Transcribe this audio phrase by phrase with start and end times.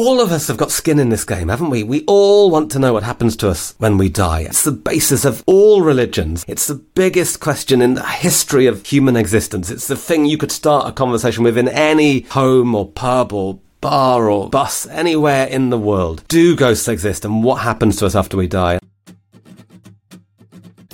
[0.00, 1.82] all of us have got skin in this game, haven't we?
[1.82, 4.40] We all want to know what happens to us when we die.
[4.40, 6.42] It's the basis of all religions.
[6.48, 9.70] It's the biggest question in the history of human existence.
[9.70, 13.58] It's the thing you could start a conversation with in any home or pub or
[13.82, 16.24] bar or bus anywhere in the world.
[16.28, 18.78] Do ghosts exist and what happens to us after we die?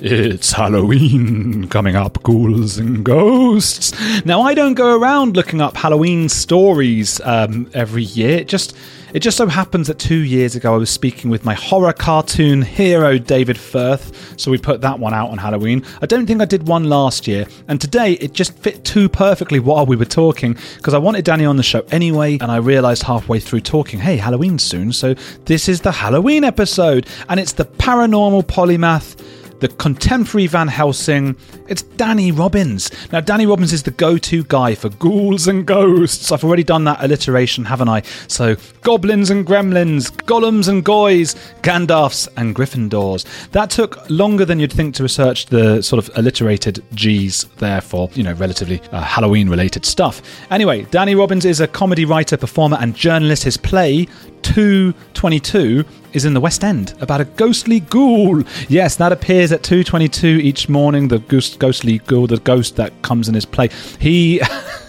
[0.09, 3.93] It's Halloween coming up, ghouls and ghosts.
[4.25, 8.39] Now, I don't go around looking up Halloween stories um, every year.
[8.39, 8.77] It just
[9.13, 12.63] it just so happens that two years ago I was speaking with my horror cartoon
[12.63, 15.85] hero David Firth, so we put that one out on Halloween.
[16.01, 19.59] I don't think I did one last year, and today it just fit too perfectly
[19.59, 23.03] while we were talking because I wanted Danny on the show anyway, and I realised
[23.03, 25.15] halfway through talking, hey, Halloween's soon, so
[25.47, 29.21] this is the Halloween episode, and it's the paranormal polymath
[29.61, 31.37] the contemporary Van Helsing.
[31.69, 32.91] It's Danny Robins.
[33.13, 36.31] Now, Danny Robins is the go to guy for ghouls and ghosts.
[36.31, 38.03] I've already done that alliteration, haven't I?
[38.29, 43.25] So, goblins and gremlins, golems and goys, Gandalfs and Gryffindors.
[43.51, 48.11] That took longer than you'd think to research the sort of alliterated G's there for,
[48.15, 50.23] you know, relatively uh, Halloween related stuff.
[50.51, 53.45] Anyway, Danny Robins is a comedy writer, performer, and journalist.
[53.45, 54.07] His play,
[54.55, 58.45] 222 is in the West End about a ghostly ghoul.
[58.69, 61.09] Yes, that appears at 222 each morning.
[61.09, 63.71] The ghost, ghostly ghoul, the ghost that comes in his play.
[63.99, 64.41] He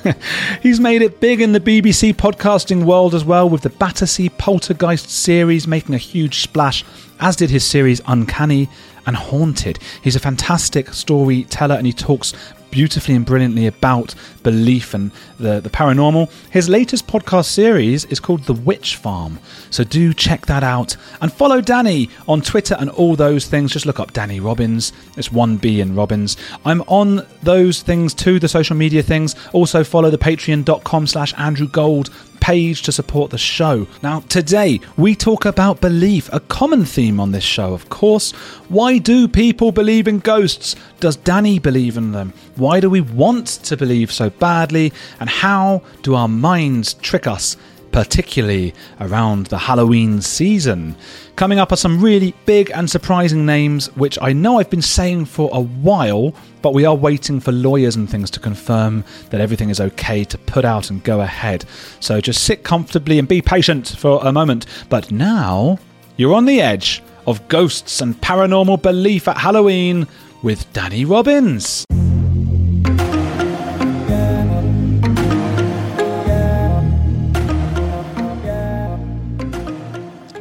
[0.61, 5.09] he's made it big in the BBC podcasting world as well, with the Battersea Poltergeist
[5.09, 6.85] series making a huge splash,
[7.19, 8.69] as did his series Uncanny
[9.07, 9.79] and Haunted.
[10.03, 12.33] He's a fantastic storyteller and he talks
[12.77, 16.31] beautifully and brilliantly about belief and the, the paranormal.
[16.51, 19.39] His latest podcast series is called The Witch Farm,
[19.71, 20.95] so do check that out.
[21.19, 23.73] And follow Danny on Twitter and all those things.
[23.73, 24.93] Just look up Danny Robins.
[25.17, 26.37] It's 1B in Robins.
[26.65, 29.35] I'm on those things too, the social media things.
[29.53, 33.87] Also follow the patreon.com slash Andrew Gold page to support the show.
[34.01, 38.31] Now, today we talk about belief, a common theme on this show, of course.
[38.69, 40.75] Why do people believe in ghosts?
[40.99, 42.33] Does Danny believe in them?
[42.57, 44.91] Why do we want to believe so badly?
[45.19, 47.55] And how do our minds trick us?
[47.89, 50.95] particularly around the Halloween season.
[51.35, 55.25] Coming up are some really big and surprising names, which I know I've been saying
[55.25, 59.71] for a while, but we are waiting for lawyers and things to confirm that everything
[59.71, 61.65] is okay to put out and go ahead.
[61.99, 64.67] So just sit comfortably and be patient for a moment.
[64.89, 65.79] But now,
[66.17, 70.07] you're on the edge of ghosts and paranormal belief at Halloween
[70.43, 71.83] with Danny Robins.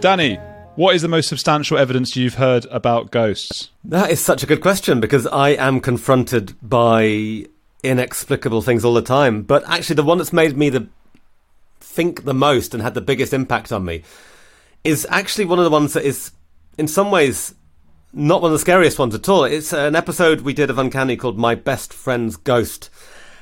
[0.06, 0.36] Danny,
[0.76, 3.72] what is the most substantial evidence you've heard about ghosts?
[3.82, 7.46] That is such a good question because I am confronted by
[7.82, 9.42] inexplicable things all the time.
[9.42, 10.88] But actually, the one that's made me the
[11.80, 14.04] think the most and had the biggest impact on me
[14.84, 16.30] is actually one of the ones that is,
[16.78, 17.56] in some ways,
[18.12, 19.42] not one of the scariest ones at all.
[19.42, 22.90] It's an episode we did of Uncanny called My Best Friend's Ghost.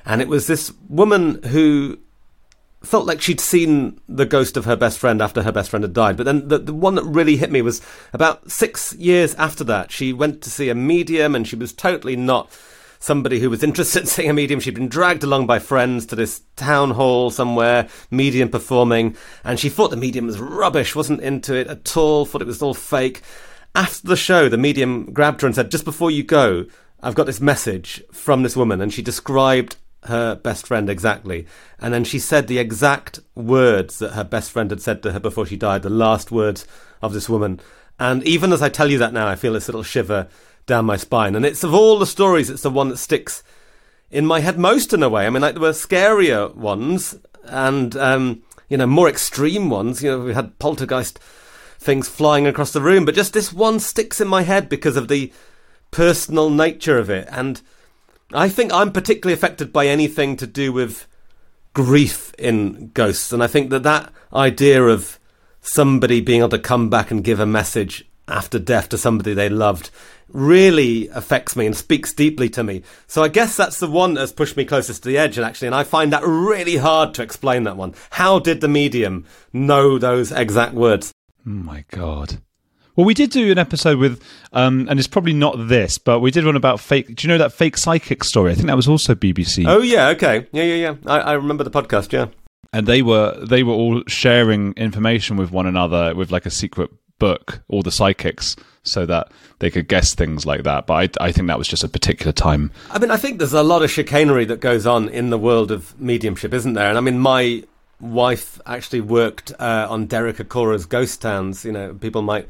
[0.06, 1.98] And it was this woman who
[2.86, 5.92] felt like she'd seen the ghost of her best friend after her best friend had
[5.92, 6.16] died.
[6.16, 7.80] But then the, the one that really hit me was
[8.12, 9.90] about six years after that.
[9.90, 12.50] She went to see a medium and she was totally not
[13.04, 14.60] somebody who was interested in seeing a medium.
[14.60, 19.68] She'd been dragged along by friends to this town hall somewhere, medium performing, and she
[19.68, 23.20] thought the medium was rubbish, wasn't into it at all, thought it was all fake.
[23.74, 26.66] After the show, the medium grabbed her and said, Just before you go,
[27.02, 28.80] I've got this message from this woman.
[28.80, 31.46] And she described her best friend exactly.
[31.78, 35.20] And then she said the exact words that her best friend had said to her
[35.20, 36.66] before she died, the last words
[37.02, 37.60] of this woman.
[37.98, 40.28] And even as I tell you that now, I feel this little shiver
[40.66, 41.34] down my spine.
[41.34, 43.42] And it's of all the stories, it's the one that sticks
[44.10, 45.26] in my head most in a way.
[45.26, 50.02] I mean, like there were scarier ones and, um, you know, more extreme ones.
[50.02, 51.18] You know, we had poltergeist
[51.78, 55.08] things flying across the room, but just this one sticks in my head because of
[55.08, 55.32] the
[55.90, 57.28] personal nature of it.
[57.30, 57.60] And
[58.34, 61.06] I think I'm particularly affected by anything to do with
[61.72, 65.18] grief in ghosts, and I think that that idea of
[65.60, 69.48] somebody being able to come back and give a message after death to somebody they
[69.48, 69.90] loved
[70.28, 72.82] really affects me and speaks deeply to me.
[73.06, 75.66] So I guess that's the one that's pushed me closest to the edge, and actually,
[75.66, 77.94] and I find that really hard to explain that one.
[78.10, 81.12] How did the medium know those exact words?
[81.44, 82.38] My god.
[82.96, 86.30] Well, we did do an episode with, um, and it's probably not this, but we
[86.30, 87.14] did one about fake.
[87.14, 88.52] Do you know that fake psychic story?
[88.52, 89.64] I think that was also BBC.
[89.66, 90.94] Oh yeah, okay, yeah, yeah, yeah.
[91.06, 92.12] I, I remember the podcast.
[92.12, 92.26] Yeah,
[92.72, 96.90] and they were they were all sharing information with one another with like a secret
[97.18, 98.54] book, all the psychics,
[98.84, 100.86] so that they could guess things like that.
[100.86, 102.70] But I, I think that was just a particular time.
[102.90, 105.70] I mean, I think there's a lot of chicanery that goes on in the world
[105.72, 106.90] of mediumship, isn't there?
[106.90, 107.64] And I mean, my
[108.00, 111.64] wife actually worked uh, on Derek Acorah's Ghost Towns.
[111.64, 112.48] You know, people might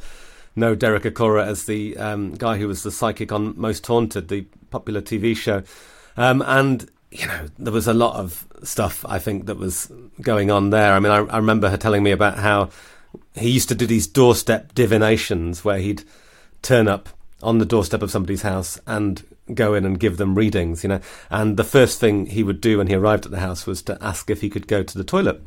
[0.56, 4.42] know Derek Acorah as the um, guy who was the psychic on Most Haunted, the
[4.70, 5.62] popular TV show.
[6.16, 9.90] Um, and you know, there was a lot of stuff I think that was
[10.20, 10.94] going on there.
[10.94, 12.70] I mean, I, I remember her telling me about how
[13.34, 16.02] he used to do these doorstep divinations where he'd
[16.62, 17.08] turn up
[17.42, 21.00] on the doorstep of somebody's house and go in and give them readings, you know.
[21.30, 23.98] And the first thing he would do when he arrived at the house was to
[24.02, 25.42] ask if he could go to the toilet.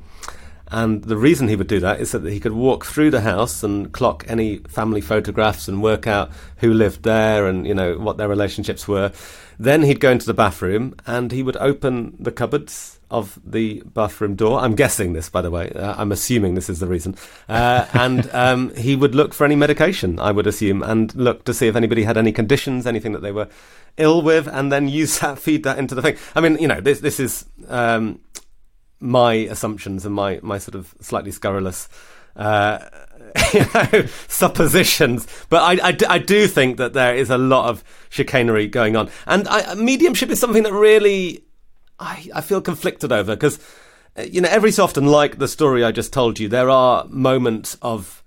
[0.70, 3.64] And the reason he would do that is that he could walk through the house
[3.64, 8.18] and clock any family photographs and work out who lived there and, you know, what
[8.18, 9.12] their relationships were.
[9.60, 14.36] Then he'd go into the bathroom and he would open the cupboards of the bathroom
[14.36, 14.60] door.
[14.60, 15.72] I'm guessing this, by the way.
[15.72, 17.16] Uh, I'm assuming this is the reason.
[17.48, 21.54] Uh, and um, he would look for any medication, I would assume, and look to
[21.54, 23.48] see if anybody had any conditions, anything that they were
[23.96, 26.18] ill with, and then use that, feed that into the thing.
[26.36, 28.20] I mean, you know, this this is um,
[29.00, 31.90] my assumptions and my my sort of slightly scurrilous.
[32.36, 32.80] Uh,
[33.54, 37.84] you know, suppositions, but I, I, I, do think that there is a lot of
[38.10, 41.44] chicanery going on, and I, mediumship is something that really
[42.00, 43.60] I, I feel conflicted over because
[44.18, 47.06] uh, you know every so often, like the story I just told you, there are
[47.10, 48.24] moments of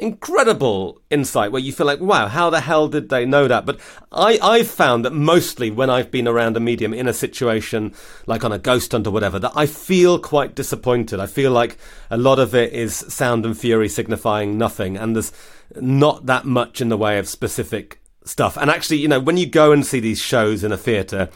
[0.00, 3.66] incredible insight where you feel like, wow, how the hell did they know that?
[3.66, 3.78] But
[4.10, 7.94] I, I've found that mostly when I've been around a medium in a situation
[8.26, 11.20] like on a ghost hunt or whatever, that I feel quite disappointed.
[11.20, 11.76] I feel like
[12.10, 15.32] a lot of it is sound and fury signifying nothing, and there's
[15.76, 18.56] not that much in the way of specific stuff.
[18.56, 21.28] And actually, you know, when you go and see these shows in a theatre,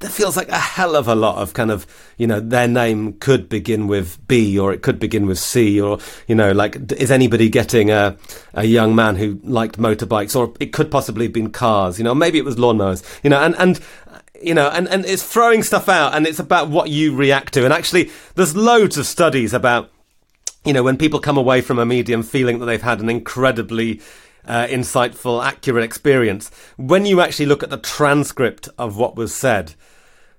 [0.00, 1.86] there feels like a hell of a lot of kind of,
[2.18, 5.98] you know, their name could begin with B or it could begin with C or,
[6.26, 8.16] you know, like, is anybody getting a,
[8.54, 12.14] a young man who liked motorbikes or it could possibly have been cars, you know,
[12.14, 13.80] maybe it was lawnmowers, you know, and, and,
[14.42, 17.64] you know, and, and it's throwing stuff out and it's about what you react to.
[17.64, 19.90] And actually, there's loads of studies about,
[20.64, 24.00] you know, when people come away from a medium feeling that they've had an incredibly
[24.46, 29.74] uh, insightful, accurate experience, when you actually look at the transcript of what was said,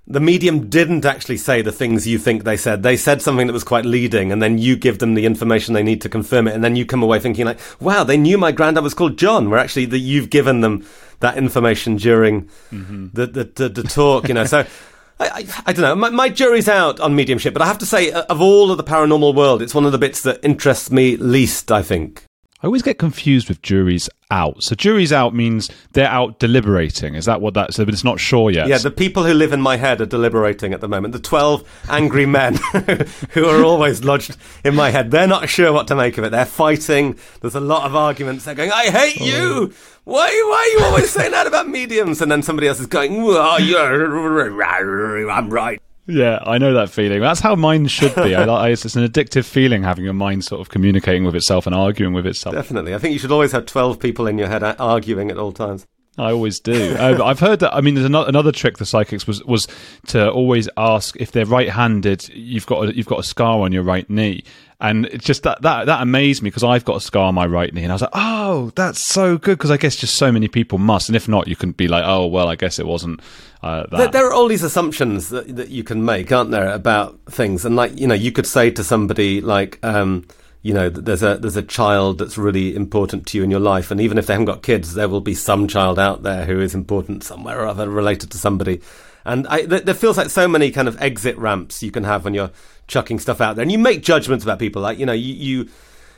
[0.08, 2.84] the medium didn't actually say the things you think they said.
[2.84, 5.84] They said something that was quite leading, and then you give them the information they
[5.84, 8.52] need to confirm it, and then you come away thinking like, "Wow, they knew my
[8.52, 10.86] granddad was called John." Where actually that you've given them
[11.22, 13.08] that information during mm-hmm.
[13.14, 14.46] the, the, the the talk, you know.
[14.46, 14.66] so.
[15.18, 15.96] I, I, I, don't know.
[15.96, 18.76] My, my, jury's out on mediumship, but I have to say, uh, of all of
[18.76, 21.72] the paranormal world, it's one of the bits that interests me least.
[21.72, 22.26] I think.
[22.66, 24.64] I always get confused with juries out.
[24.64, 27.14] So juries out means they're out deliberating.
[27.14, 27.76] Is that what that?
[27.76, 28.68] So, but it's not sure yet.
[28.68, 31.14] Yeah, the people who live in my head are deliberating at the moment.
[31.14, 32.56] The twelve angry men
[33.34, 35.12] who are always lodged in my head.
[35.12, 36.32] They're not sure what to make of it.
[36.32, 37.20] They're fighting.
[37.42, 38.46] There's a lot of arguments.
[38.46, 39.26] They're going, "I hate oh.
[39.26, 39.74] you."
[40.06, 42.20] Why, why are you always saying that about mediums?
[42.20, 45.82] And then somebody else is going, well, you're, I'm right.
[46.08, 47.20] Yeah, I know that feeling.
[47.20, 48.36] That's how mine should be.
[48.36, 51.76] I, I, it's an addictive feeling having your mind sort of communicating with itself and
[51.76, 52.54] arguing with itself.
[52.54, 52.94] Definitely.
[52.94, 55.86] I think you should always have 12 people in your head arguing at all times.
[56.18, 56.96] I always do.
[56.96, 57.76] uh, I've heard that.
[57.76, 59.68] I mean, there's another, another trick the psychics was was
[60.08, 62.30] to always ask if they're right-handed.
[62.30, 64.46] You've got a, you've got a scar on your right knee,
[64.80, 67.46] and it's just that that that amazed me because I've got a scar on my
[67.46, 70.32] right knee, and I was like, oh, that's so good because I guess just so
[70.32, 72.88] many people must, and if not, you can be like, oh, well, I guess it
[72.88, 73.20] wasn't.
[73.66, 77.20] Uh, there, there, are all these assumptions that, that you can make, aren't there, about
[77.26, 79.84] things, and like you know, you could say to somebody like.
[79.84, 80.28] Um,
[80.62, 83.92] you know, there's a there's a child that's really important to you in your life,
[83.92, 86.60] and even if they haven't got kids, there will be some child out there who
[86.60, 88.82] is important somewhere or other, related to somebody.
[89.26, 92.34] And I, there feels like so many kind of exit ramps you can have when
[92.34, 92.50] you're
[92.88, 94.82] chucking stuff out there, and you make judgments about people.
[94.82, 95.70] Like you know, you you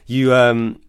[0.06, 0.80] you um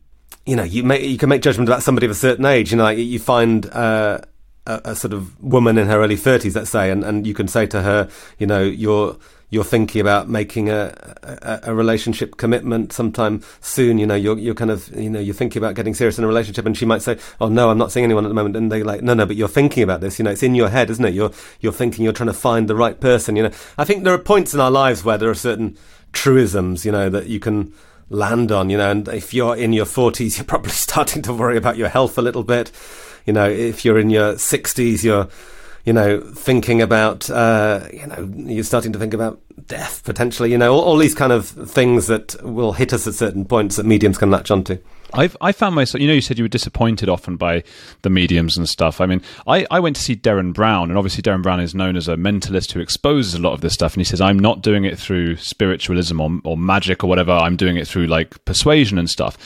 [0.46, 2.70] you know you make you can make judgment about somebody of a certain age.
[2.70, 3.66] You know, like you find.
[3.66, 4.20] Uh,
[4.68, 7.48] a, a sort of woman in her early 30s, let's say, and, and you can
[7.48, 8.08] say to her,
[8.38, 9.16] you know, you're
[9.50, 14.54] you're thinking about making a, a, a, relationship commitment sometime soon, you know, you're, you're
[14.54, 17.00] kind of, you know, you're thinking about getting serious in a relationship and she might
[17.00, 18.56] say, oh no, I'm not seeing anyone at the moment.
[18.56, 20.68] And they like, no, no, but you're thinking about this, you know, it's in your
[20.68, 21.14] head, isn't it?
[21.14, 23.50] You're, you're thinking you're trying to find the right person, you know.
[23.78, 25.78] I think there are points in our lives where there are certain
[26.12, 27.72] truisms, you know, that you can
[28.10, 31.56] land on, you know, and if you're in your 40s, you're probably starting to worry
[31.56, 32.70] about your health a little bit.
[33.28, 35.28] You know, if you're in your 60s, you're,
[35.84, 40.56] you know, thinking about, uh, you know, you're starting to think about death potentially, you
[40.56, 43.84] know, all, all, these kind of things that will hit us at certain points that
[43.84, 44.78] mediums can latch onto.
[45.12, 47.64] I've I found myself, you know, you said you were disappointed often by
[48.00, 48.98] the mediums and stuff.
[48.98, 51.96] I mean, I, I went to see Derren Brown, and obviously Derren Brown is known
[51.96, 53.92] as a mentalist who exposes a lot of this stuff.
[53.92, 57.32] And he says, I'm not doing it through spiritualism or, or magic or whatever.
[57.32, 59.36] I'm doing it through like persuasion and stuff.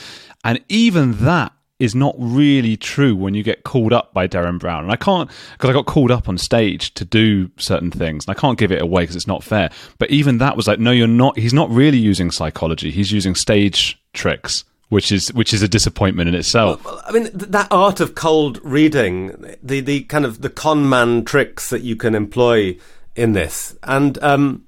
[0.45, 1.51] And even that
[1.83, 4.83] is not really true when you get called up by Derren Brown.
[4.83, 8.35] And I can't, because I got called up on stage to do certain things, and
[8.35, 9.69] I can't give it away because it's not fair.
[9.99, 13.35] But even that was like, no, you're not, he's not really using psychology, he's using
[13.35, 14.63] stage tricks.
[14.89, 16.85] Which is which is a disappointment in itself.
[16.85, 21.25] Well, I mean, that art of cold reading, the the kind of the con man
[21.25, 22.77] tricks that you can employ
[23.15, 24.67] in this, and um,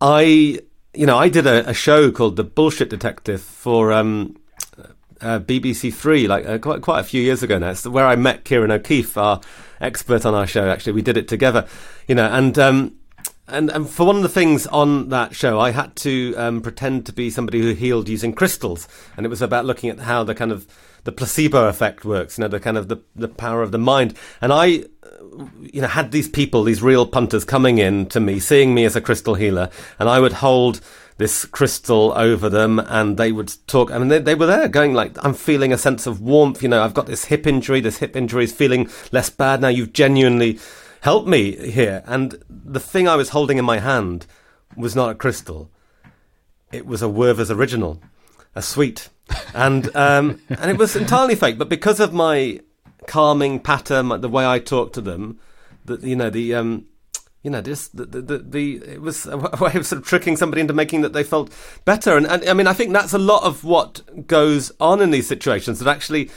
[0.00, 0.60] I,
[0.94, 4.37] you know, I did a, a, show called The Bullshit Detective for um,
[5.20, 7.70] uh, BBC Three, like uh, quite quite a few years ago now.
[7.70, 9.40] It's where I met Ciarán O'Keeffe, our
[9.80, 10.68] expert on our show.
[10.68, 11.66] Actually, we did it together,
[12.06, 12.96] you know, and um,
[13.46, 17.06] and and for one of the things on that show, I had to um, pretend
[17.06, 20.34] to be somebody who healed using crystals, and it was about looking at how the
[20.34, 20.66] kind of
[21.04, 24.14] the placebo effect works, you know, the kind of the the power of the mind,
[24.40, 24.84] and I
[25.60, 28.96] you know, had these people, these real punters coming in to me, seeing me as
[28.96, 30.80] a crystal healer, and I would hold
[31.18, 33.90] this crystal over them and they would talk.
[33.90, 36.62] I mean, they, they were there going like, I'm feeling a sense of warmth.
[36.62, 37.80] You know, I've got this hip injury.
[37.80, 39.68] This hip injury is feeling less bad now.
[39.68, 40.60] You've genuinely
[41.00, 42.04] helped me here.
[42.06, 44.26] And the thing I was holding in my hand
[44.76, 45.70] was not a crystal.
[46.70, 48.00] It was a Werther's original,
[48.54, 49.08] a sweet.
[49.54, 51.58] And, um, and it was entirely fake.
[51.58, 52.60] But because of my
[53.08, 55.40] calming pattern, the way I talk to them,
[55.86, 56.86] that, you know, the, um,
[57.42, 60.36] you know, just the, the, the, the, it was a way of sort of tricking
[60.36, 61.52] somebody into making that they felt
[61.84, 62.16] better.
[62.16, 65.28] And, and I mean, I think that's a lot of what goes on in these
[65.28, 66.30] situations that actually,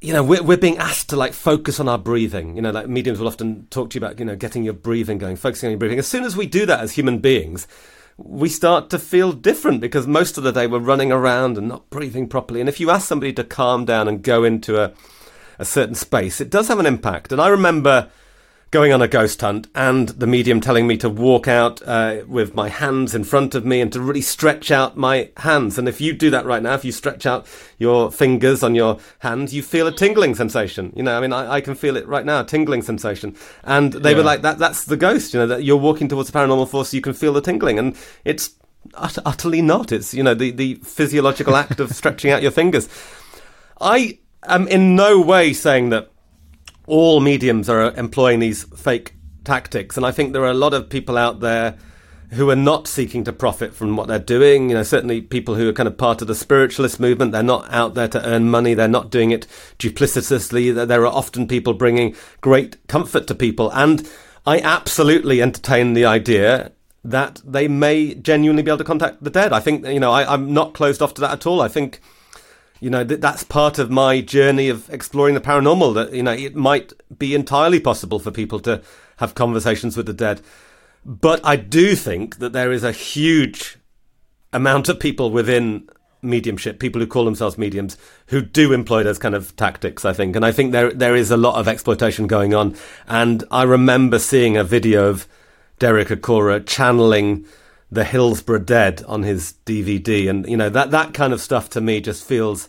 [0.00, 2.56] you know, we're, we're being asked to like focus on our breathing.
[2.56, 5.18] You know, like mediums will often talk to you about, you know, getting your breathing
[5.18, 6.00] going, focusing on your breathing.
[6.00, 7.68] As soon as we do that as human beings,
[8.18, 11.88] we start to feel different because most of the day we're running around and not
[11.90, 12.60] breathing properly.
[12.60, 14.92] And if you ask somebody to calm down and go into a,
[15.58, 17.30] a certain space, it does have an impact.
[17.30, 18.10] And I remember,
[18.72, 22.54] going on a ghost hunt and the medium telling me to walk out uh, with
[22.54, 25.78] my hands in front of me and to really stretch out my hands.
[25.78, 27.46] And if you do that right now, if you stretch out
[27.78, 30.92] your fingers on your hands, you feel a tingling sensation.
[30.96, 33.36] You know, I mean, I, I can feel it right now, a tingling sensation.
[33.62, 34.16] And they yeah.
[34.18, 36.92] were like, that, that's the ghost, you know, that you're walking towards a paranormal force,
[36.92, 37.78] you can feel the tingling.
[37.78, 38.50] And it's
[38.94, 39.92] ut- utterly not.
[39.92, 42.88] It's, you know, the, the physiological act of stretching out your fingers.
[43.80, 46.10] I am in no way saying that
[46.86, 49.14] all mediums are employing these fake
[49.44, 51.76] tactics, and I think there are a lot of people out there
[52.30, 54.68] who are not seeking to profit from what they're doing.
[54.68, 57.70] You know, certainly people who are kind of part of the spiritualist movement, they're not
[57.72, 58.74] out there to earn money.
[58.74, 59.46] They're not doing it
[59.78, 60.86] duplicitously.
[60.86, 63.70] There are often people bringing great comfort to people.
[63.72, 64.08] And
[64.44, 66.72] I absolutely entertain the idea
[67.04, 69.52] that they may genuinely be able to contact the dead.
[69.52, 71.62] I think, you know, I, am not closed off to that at all.
[71.62, 72.00] I think
[72.80, 76.32] you know th- that's part of my journey of exploring the paranormal that you know
[76.32, 78.82] it might be entirely possible for people to
[79.16, 80.40] have conversations with the dead.
[81.04, 83.78] But i do think that there is a huge
[84.52, 85.88] amount of people within
[86.22, 87.96] mediumship people who call themselves mediums
[88.28, 90.34] who do employ those kind of tactics i think.
[90.34, 92.76] And i think there there is a lot of exploitation going on.
[93.06, 95.28] And i remember seeing a video of
[95.78, 97.46] derek acorah channeling
[97.90, 101.80] the Hillsborough Dead on his DVD, and you know that that kind of stuff to
[101.80, 102.68] me just feels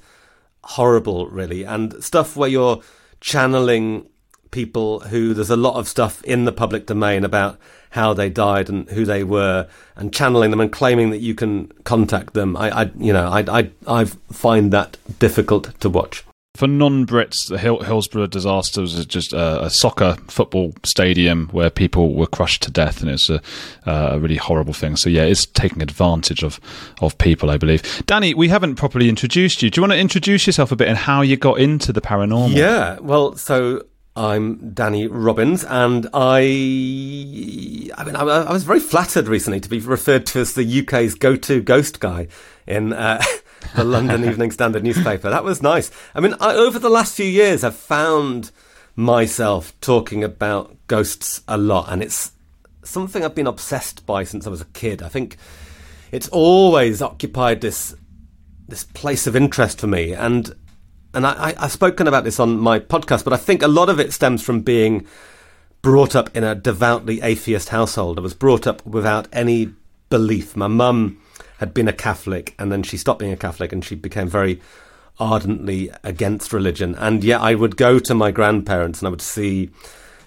[0.63, 2.81] horrible, really, and stuff where you're
[3.19, 4.07] channeling
[4.51, 7.59] people who there's a lot of stuff in the public domain about
[7.91, 11.67] how they died and who they were, and channeling them and claiming that you can
[11.83, 12.55] contact them.
[12.55, 16.24] I, I you know, I, I, I find that difficult to watch
[16.57, 22.15] for non-Brits, the Hill- Hillsborough disaster was just a, a, soccer football stadium where people
[22.15, 23.39] were crushed to death, and it's a,
[23.85, 24.95] a, really horrible thing.
[24.95, 26.59] So yeah, it's taking advantage of
[26.99, 28.03] of people, I believe.
[28.07, 29.69] Danny, we haven't properly introduced you.
[29.69, 32.55] Do you want to introduce yourself a bit and how you got into the paranormal?
[32.55, 33.83] Yeah, well, so
[34.15, 39.79] I'm Danny Robins, and I, I mean, I, I, was very flattered recently to be
[39.79, 42.27] referred to as the UK's go-to ghost guy
[42.65, 43.21] in uh,
[43.75, 45.29] the London Evening Standard newspaper.
[45.29, 45.91] That was nice.
[46.13, 48.51] I mean, I, over the last few years, I've found
[48.95, 52.31] myself talking about ghosts a lot, and it's
[52.83, 55.01] something I've been obsessed by since I was a kid.
[55.01, 55.38] I think
[56.12, 57.95] it's always occupied this
[58.67, 60.53] this place of interest for me, and
[61.13, 63.89] and I, I, have spoken about this on my podcast, but I think a lot
[63.89, 65.07] of it stems from being
[65.81, 68.19] brought up in a devoutly atheist household.
[68.19, 69.74] I was brought up without any
[70.09, 70.55] belief.
[70.55, 71.21] My mum
[71.57, 74.61] had been a Catholic and then she stopped being a Catholic and she became very
[75.19, 76.95] ardently against religion.
[76.95, 79.71] And yet I would go to my grandparents and I would see,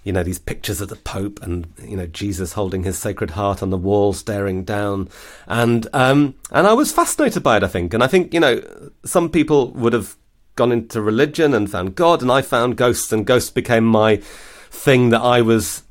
[0.02, 3.62] you know, these pictures of the Pope and, you know, Jesus holding his sacred heart
[3.62, 5.08] on the wall, staring down.
[5.46, 7.94] And, um, and I was fascinated by it, I think.
[7.94, 8.62] And I think, you know,
[9.04, 10.16] some people would have
[10.56, 15.10] gone into religion and found God and I found ghosts and ghosts became my thing
[15.10, 15.84] that I was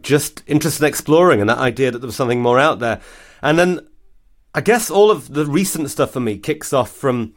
[0.00, 3.00] just interested in exploring and that idea that there was something more out there.
[3.42, 3.86] And then
[4.54, 7.34] I guess all of the recent stuff for me kicks off from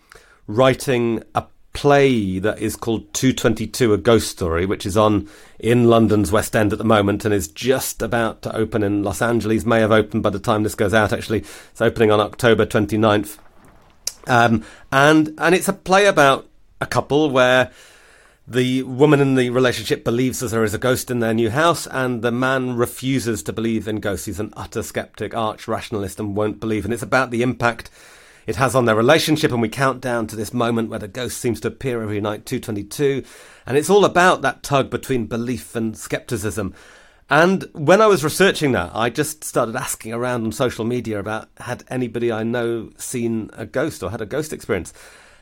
[0.47, 5.29] writing a play that is called 222 A Ghost Story, which is on
[5.59, 9.21] in London's West End at the moment and is just about to open in Los
[9.21, 9.63] Angeles.
[9.63, 11.39] May have opened by the time this goes out, actually.
[11.39, 13.37] It's opening on October 29th.
[14.25, 16.47] Um, and, and it's a play about
[16.81, 17.71] a couple where
[18.45, 21.87] the woman in the relationship believes that there is a ghost in their new house,
[21.87, 24.25] and the man refuses to believe in ghosts.
[24.25, 26.83] He's an utter skeptic, arch rationalist, and won't believe.
[26.83, 27.89] And it's about the impact
[28.45, 31.37] it has on their relationship, and we count down to this moment where the ghost
[31.37, 33.23] seems to appear every night, 222.
[33.65, 36.73] And it's all about that tug between belief and skepticism.
[37.29, 41.47] And when I was researching that, I just started asking around on social media about
[41.57, 44.93] had anybody I know seen a ghost or had a ghost experience.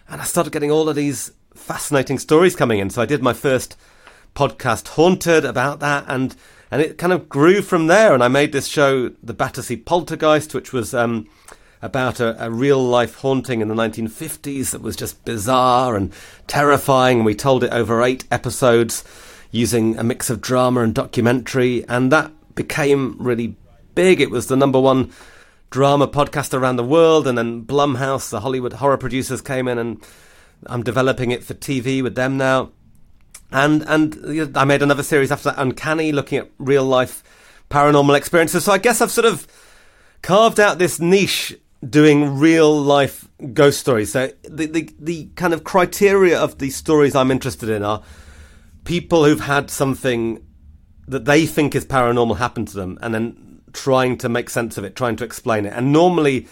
[0.07, 2.89] And I started getting all of these fascinating stories coming in.
[2.89, 3.77] So I did my first
[4.35, 6.35] podcast, Haunted, about that, and
[6.69, 8.13] and it kind of grew from there.
[8.13, 11.27] And I made this show, The Battersea Poltergeist, which was um,
[11.81, 16.13] about a, a, real life haunting in the 1950s that was just bizarre and
[16.47, 17.17] terrifying.
[17.17, 19.03] And we told it over eight episodes
[19.51, 23.55] using a mix of drama and documentary, and that became really
[23.95, 24.21] big.
[24.21, 25.11] It was the number one
[25.71, 30.01] drama podcast around the world, and then Blumhouse, the Hollywood horror producers, came in, and
[30.67, 32.71] I'm developing it for TV with them now.
[33.51, 37.23] And and I made another series after that, Uncanny, looking at real life
[37.69, 38.65] paranormal experiences.
[38.65, 39.47] So I guess I've sort of
[40.21, 44.11] carved out this niche doing real life ghost stories.
[44.11, 48.03] So the, the the kind of criteria of the stories I'm interested in are
[48.85, 50.45] people who've had something
[51.07, 54.83] that they think is paranormal happen to them, and then trying to make sense of
[54.83, 55.73] it, trying to explain it.
[55.73, 56.47] And normally,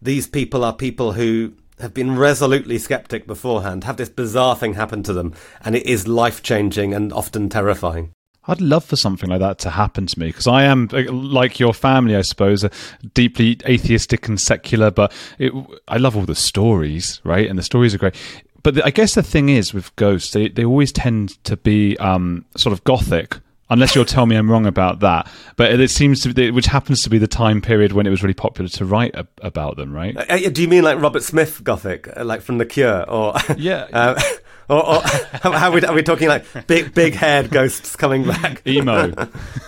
[0.00, 5.02] these people are people who have been resolutely skeptic beforehand, have this bizarre thing happen
[5.04, 8.12] to them, and it is life changing and often terrifying.
[8.48, 11.58] I'd love for something like that to happen to me because I am uh, like
[11.58, 12.64] your family, I suppose,
[13.12, 14.90] deeply atheistic and secular.
[14.90, 15.52] But it,
[15.88, 17.48] I love all the stories, right?
[17.48, 18.14] And the stories are great.
[18.62, 21.96] But the, I guess the thing is with ghosts, they they always tend to be
[21.98, 23.38] um, sort of gothic.
[23.68, 27.02] Unless you'll tell me I'm wrong about that, but it seems to be, which happens
[27.02, 29.92] to be the time period when it was really popular to write a, about them,
[29.92, 30.16] right?
[30.16, 33.88] Uh, do you mean like Robert Smith Gothic, uh, like from The Cure, or yeah?
[33.92, 34.22] uh,
[34.68, 38.62] or, or how are we, are we talking like big, big haired ghosts coming back?
[38.66, 39.12] emo.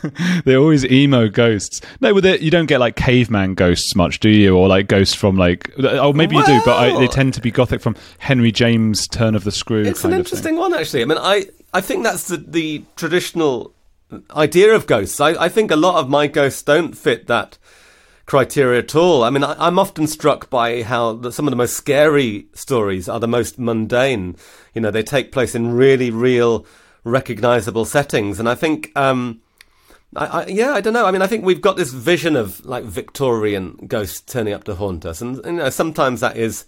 [0.45, 1.81] They're always emo ghosts.
[2.01, 4.57] No, but you don't get like caveman ghosts much, do you?
[4.57, 7.41] Or like ghosts from like, oh, maybe well, you do, but I, they tend to
[7.41, 9.83] be gothic from Henry James' Turn of the Screw.
[9.83, 11.03] It's an interesting one, actually.
[11.03, 13.73] I mean, I, I think that's the, the traditional
[14.35, 15.21] idea of ghosts.
[15.21, 17.59] I, I think a lot of my ghosts don't fit that
[18.27, 19.25] criteria at all.
[19.25, 23.09] I mean, I, am often struck by how the, some of the most scary stories
[23.09, 24.37] are the most mundane.
[24.75, 26.67] You know, they take place in really real,
[27.05, 28.93] recognizable settings, and I think.
[28.97, 29.41] Um,
[30.17, 31.05] I, I, yeah, I don't know.
[31.05, 34.75] I mean, I think we've got this vision of like Victorian ghosts turning up to
[34.75, 36.65] haunt us, and you know, sometimes that is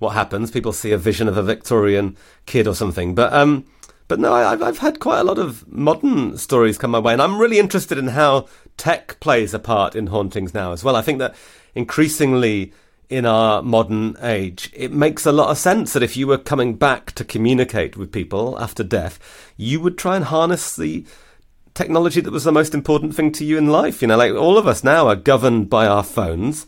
[0.00, 0.50] what happens.
[0.50, 3.64] People see a vision of a Victorian kid or something, but um,
[4.08, 7.22] but no, I've, I've had quite a lot of modern stories come my way, and
[7.22, 10.96] I'm really interested in how tech plays a part in hauntings now as well.
[10.96, 11.34] I think that
[11.74, 12.72] increasingly
[13.08, 16.74] in our modern age, it makes a lot of sense that if you were coming
[16.74, 19.18] back to communicate with people after death,
[19.56, 21.04] you would try and harness the
[21.74, 24.00] technology that was the most important thing to you in life.
[24.00, 26.66] You know, like all of us now are governed by our phones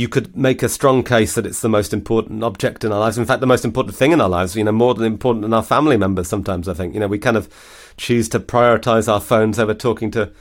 [0.00, 3.18] you could make a strong case that it's the most important object in our lives.
[3.18, 5.52] In fact, the most important thing in our lives, you know, more than important than
[5.52, 6.94] our family members sometimes, I think.
[6.94, 7.50] You know, we kind of
[7.98, 10.32] choose to prioritize our phones over talking to,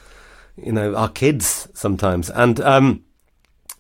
[0.56, 2.30] you know, our kids sometimes.
[2.30, 3.04] And, um,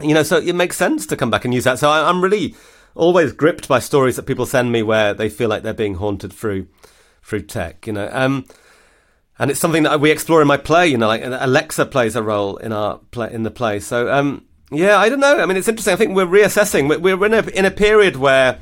[0.02, 1.80] you know, so it makes sense to come back and use that.
[1.80, 2.56] So I, I'm really
[2.94, 6.34] always gripped by stories that people send me where they feel like they're being haunted
[6.34, 6.68] through,
[7.24, 8.10] through tech, you know.
[8.12, 8.44] Um,
[9.38, 10.88] and it's something that we explore in my play.
[10.88, 13.80] You know, like Alexa plays a role in our play in the play.
[13.80, 15.40] So um, yeah, I don't know.
[15.40, 15.94] I mean, it's interesting.
[15.94, 17.02] I think we're reassessing.
[17.02, 18.60] We're in a in a period where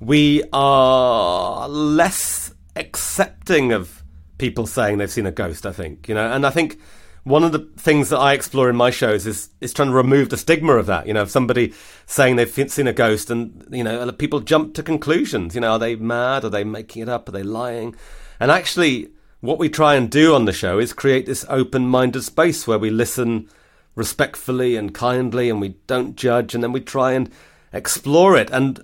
[0.00, 4.02] we are less accepting of
[4.38, 5.66] people saying they've seen a ghost.
[5.66, 6.78] I think you know, and I think
[7.24, 10.30] one of the things that I explore in my shows is is trying to remove
[10.30, 11.06] the stigma of that.
[11.06, 11.74] You know, of somebody
[12.06, 15.54] saying they've seen a ghost, and you know, people jump to conclusions.
[15.54, 16.44] You know, are they mad?
[16.44, 17.28] Are they making it up?
[17.28, 17.94] Are they lying?
[18.40, 19.10] And actually,
[19.40, 22.90] what we try and do on the show is create this open-minded space where we
[22.90, 23.48] listen
[23.98, 27.30] respectfully and kindly, and we don't judge, and then we try and
[27.72, 28.48] explore it.
[28.50, 28.80] And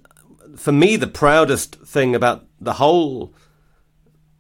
[0.57, 3.33] for me, the proudest thing about the whole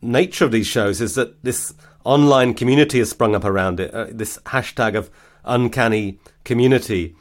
[0.02, 4.08] nature of these shows is that this online community has sprung up around it, uh,
[4.10, 5.10] this hashtag of
[5.44, 7.14] uncanny community.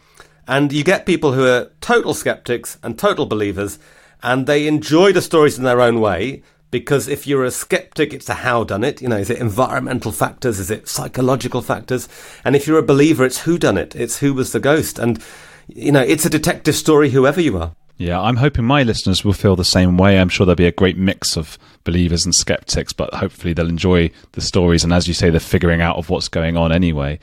[0.48, 3.78] And you get people who are total skeptics and total believers,
[4.24, 6.42] and they enjoy the stories in their own way
[6.74, 9.00] because if you're a skeptic, it's a how done it.
[9.00, 10.58] You know, is it environmental factors?
[10.58, 12.10] Is it psychological factors?
[12.44, 13.96] And if you're a believer, it's who done it.
[13.96, 14.98] It's who was the ghost.
[14.98, 15.24] And,
[15.68, 17.76] you know, it's a detective story, whoever you are.
[17.98, 20.18] Yeah, I'm hoping my listeners will feel the same way.
[20.18, 24.10] I'm sure there'll be a great mix of believers and skeptics, but hopefully they'll enjoy
[24.32, 24.84] the stories.
[24.84, 27.20] And as you say, the figuring out of what's going on anyway.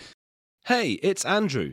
[0.66, 1.72] Hey, it's Andrew.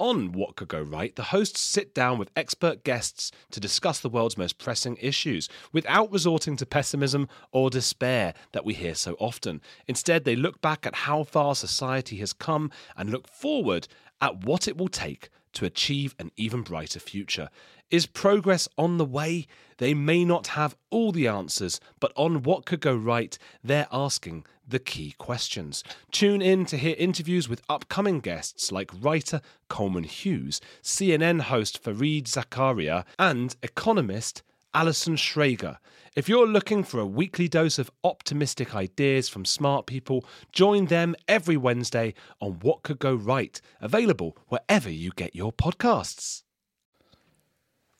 [0.00, 4.08] On What Could Go Right, the hosts sit down with expert guests to discuss the
[4.08, 9.60] world's most pressing issues without resorting to pessimism or despair that we hear so often.
[9.88, 13.88] Instead, they look back at how far society has come and look forward
[14.20, 17.48] at what it will take to achieve an even brighter future.
[17.90, 19.48] Is progress on the way?
[19.78, 24.44] They may not have all the answers, but on what could go right, they're asking
[24.68, 25.82] the key questions.
[26.12, 32.24] Tune in to hear interviews with upcoming guests like writer Coleman Hughes, CNN host Fareed
[32.24, 34.42] Zakaria, and economist
[34.74, 35.78] Alison Schrager.
[36.14, 41.14] If you're looking for a weekly dose of optimistic ideas from smart people, join them
[41.26, 46.42] every Wednesday on What Could Go Right, available wherever you get your podcasts.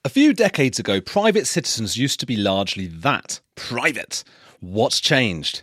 [0.05, 4.25] A few decades ago, private citizens used to be largely that private.
[4.61, 5.63] What's changed?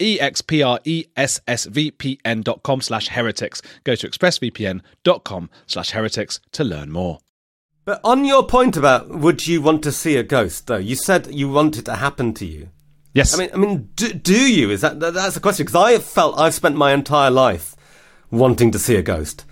[0.00, 3.62] E-X-P-R-E-S-S-V-P-N dot com slash heretics.
[3.84, 7.18] Go to expressvpn.com slash heretics to learn more.
[7.84, 11.34] But on your point about would you want to see a ghost, though, you said
[11.34, 12.68] you want it to happen to you.
[13.14, 13.34] Yes.
[13.34, 14.70] I mean, I mean, do, do you?
[14.70, 15.64] Is that that's the question?
[15.64, 17.74] Because I have felt I've spent my entire life
[18.30, 19.44] wanting to see a ghost,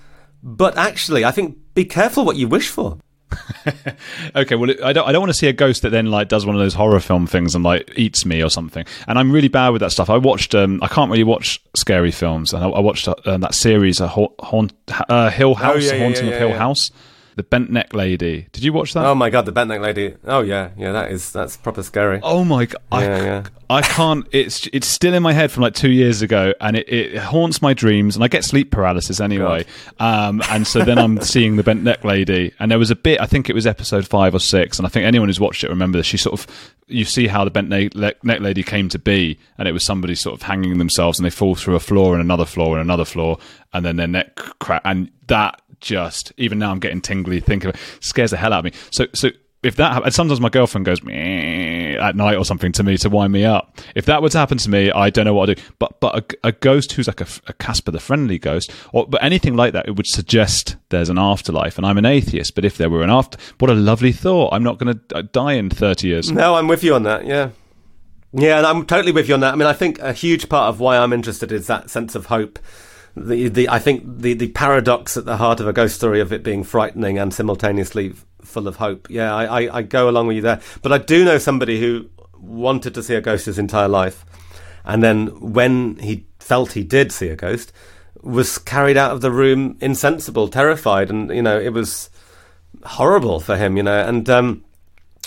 [0.43, 2.99] but actually, I think be careful what you wish for.
[4.37, 5.07] okay, well, I don't.
[5.07, 7.01] I don't want to see a ghost that then like does one of those horror
[7.01, 8.87] film things and like eats me or something.
[9.09, 10.09] And I'm really bad with that stuff.
[10.09, 10.55] I watched.
[10.55, 14.09] Um, I can't really watch scary films, and I, I watched uh, that series, a
[14.09, 14.73] ha- haunt,
[15.09, 16.59] uh, Hill House, yeah, yeah, Haunting yeah, of Hill yeah.
[16.59, 16.91] House,
[17.37, 18.49] the bent neck lady.
[18.53, 19.05] Did you watch that?
[19.05, 20.16] Oh my god, the bent neck lady.
[20.25, 22.18] Oh yeah, yeah, that is that's proper scary.
[22.22, 22.83] Oh my god!
[22.90, 23.44] I, Yeah, yeah.
[23.68, 24.27] I can't.
[24.33, 27.61] It's it's still in my head from like two years ago, and it, it haunts
[27.61, 28.16] my dreams.
[28.16, 29.66] And I get sleep paralysis anyway.
[29.99, 33.20] Um, and so then I'm seeing the bent neck lady, and there was a bit.
[33.20, 35.68] I think it was episode five or six, and I think anyone who's watched it
[35.68, 36.07] remember this.
[36.07, 36.46] She sort of
[36.87, 40.14] you see how the bent neck, neck lady came to be, and it was somebody
[40.14, 43.05] sort of hanging themselves, and they fall through a floor and another floor and another
[43.05, 43.38] floor,
[43.72, 47.77] and then their neck crack, and that just even now I'm getting tingly thinking of
[47.77, 48.79] it, scares the hell out of me.
[48.91, 49.31] So so
[49.62, 53.09] if that hap- and sometimes my girlfriend goes at night or something to me to
[53.09, 53.79] wind me up.
[53.95, 55.62] If that were to happen to me, I don't know what I'd do.
[55.79, 59.23] But but a, a ghost who's like a, a Casper the Friendly Ghost, or but
[59.25, 61.79] anything like that, it would suggest there's an afterlife.
[61.79, 64.53] And I'm an atheist, but if there were an after, what a lovely thought!
[64.53, 66.31] I'm not going to uh, die in 30 years.
[66.31, 67.27] No, I'm with you on that.
[67.27, 67.51] Yeah,
[68.33, 69.55] yeah, and I'm totally with you on that.
[69.55, 72.27] I mean, I think a huge part of why I'm interested is that sense of
[72.27, 72.59] hope.
[73.17, 76.33] The the I think the the paradox at the heart of a ghost story of
[76.33, 79.09] it being frightening and simultaneously full of hope.
[79.11, 80.61] Yeah, I, I, I go along with you there.
[80.83, 84.25] But I do know somebody who wanted to see a ghost his entire life,
[84.85, 87.73] and then when he felt he did see a ghost,
[88.23, 92.11] was carried out of the room insensible, terrified, and you know it was
[92.85, 93.79] horrible for him.
[93.79, 94.65] You know, and um,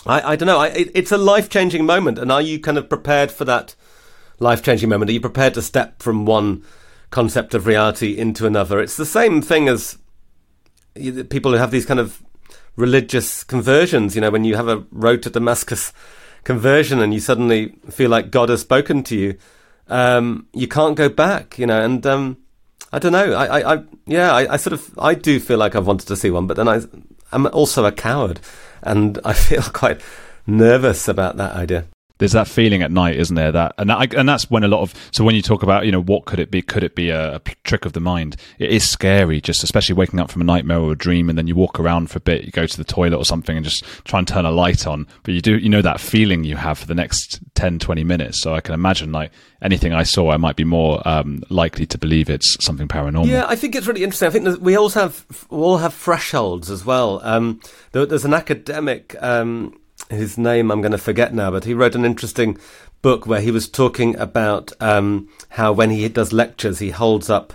[0.06, 0.60] I, I don't know.
[0.60, 3.74] I, it, it's a life changing moment, and are you kind of prepared for that
[4.38, 5.10] life changing moment?
[5.10, 6.64] Are you prepared to step from one
[7.10, 8.80] concept of reality into another?
[8.80, 9.98] It's the same thing as
[11.30, 12.24] people who have these kind of
[12.76, 14.16] religious conversions.
[14.16, 15.94] You know, when you have a road to Damascus
[16.44, 19.38] conversion and you suddenly feel like God has spoken to you.
[19.90, 22.38] um, you can't go back, you know, and um,
[22.94, 23.34] I don't know.
[23.34, 26.16] I, I, I yeah, I, I, sort of, I do feel like I've wanted to
[26.16, 26.82] see one, but then I,
[27.32, 28.40] I'm also a coward,
[28.84, 30.02] and I feel quite
[30.46, 31.86] nervous about that idea
[32.20, 33.52] there's that feeling at night, isn't there?
[33.52, 35.92] That and that, and that's when a lot of so when you talk about you
[35.92, 36.62] know what could it be?
[36.62, 38.36] Could it be a, a, trick of the mind?
[38.60, 41.48] It is scary, just especially waking up from a nightmare or a dream, and then
[41.48, 43.84] you walk around for a bit, you go to the toilet or something, and just
[44.06, 45.08] try and turn a light on.
[45.24, 48.42] But you do you know that feeling you have for the next 10, 20 minutes.
[48.42, 51.98] So I can imagine like anything I saw, I might be more um, likely to
[51.98, 53.28] believe it's something paranormal.
[53.28, 54.28] Yeah, I think it's really interesting.
[54.28, 57.22] I think that we all have we all have thresholds as well.
[57.24, 57.62] Um,
[57.94, 59.16] there, there's an academic.
[59.22, 59.79] Um,
[60.10, 62.58] his name I'm going to forget now, but he wrote an interesting
[63.02, 67.54] book where he was talking about um, how when he does lectures, he holds up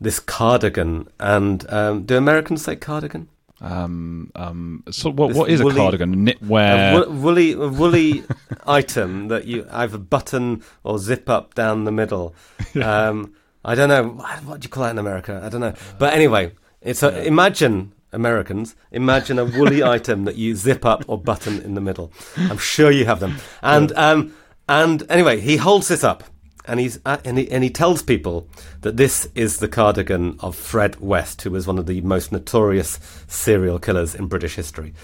[0.00, 1.08] this cardigan.
[1.18, 3.28] And um, do Americans say cardigan?
[3.60, 6.26] Um, um, so what, what is woolly, a cardigan?
[6.26, 8.24] Knitwear, a woolly, a woolly
[8.66, 12.34] item that you either button or zip up down the middle.
[12.80, 14.04] Um, I don't know
[14.44, 15.40] what do you call that in America.
[15.44, 20.54] I don't know, but anyway, it's a, imagine Americans, imagine a woolly item that you
[20.54, 22.12] zip up or button in the middle.
[22.36, 23.36] I'm sure you have them.
[23.62, 24.34] And um,
[24.68, 26.24] and anyway, he holds this up,
[26.64, 28.48] and he's uh, and, he, and he tells people
[28.82, 32.98] that this is the cardigan of Fred West, who was one of the most notorious
[33.26, 34.94] serial killers in British history.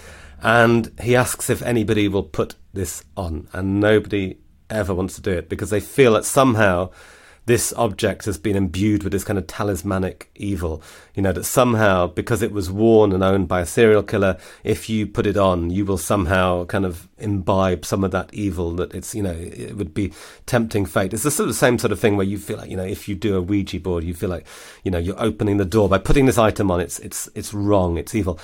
[0.41, 4.37] And he asks if anybody will put this on, and nobody
[4.69, 6.89] ever wants to do it because they feel that somehow
[7.47, 10.81] this object has been imbued with this kind of talismanic evil.
[11.15, 14.89] You know, that somehow, because it was worn and owned by a serial killer, if
[14.89, 18.93] you put it on, you will somehow kind of imbibe some of that evil that
[18.93, 20.11] it's, you know, it would be
[20.45, 21.13] tempting fate.
[21.13, 23.07] It's the sort of same sort of thing where you feel like, you know, if
[23.07, 24.45] you do a Ouija board, you feel like,
[24.83, 27.97] you know, you're opening the door by putting this item on, it's, it's, it's wrong,
[27.97, 28.37] it's evil.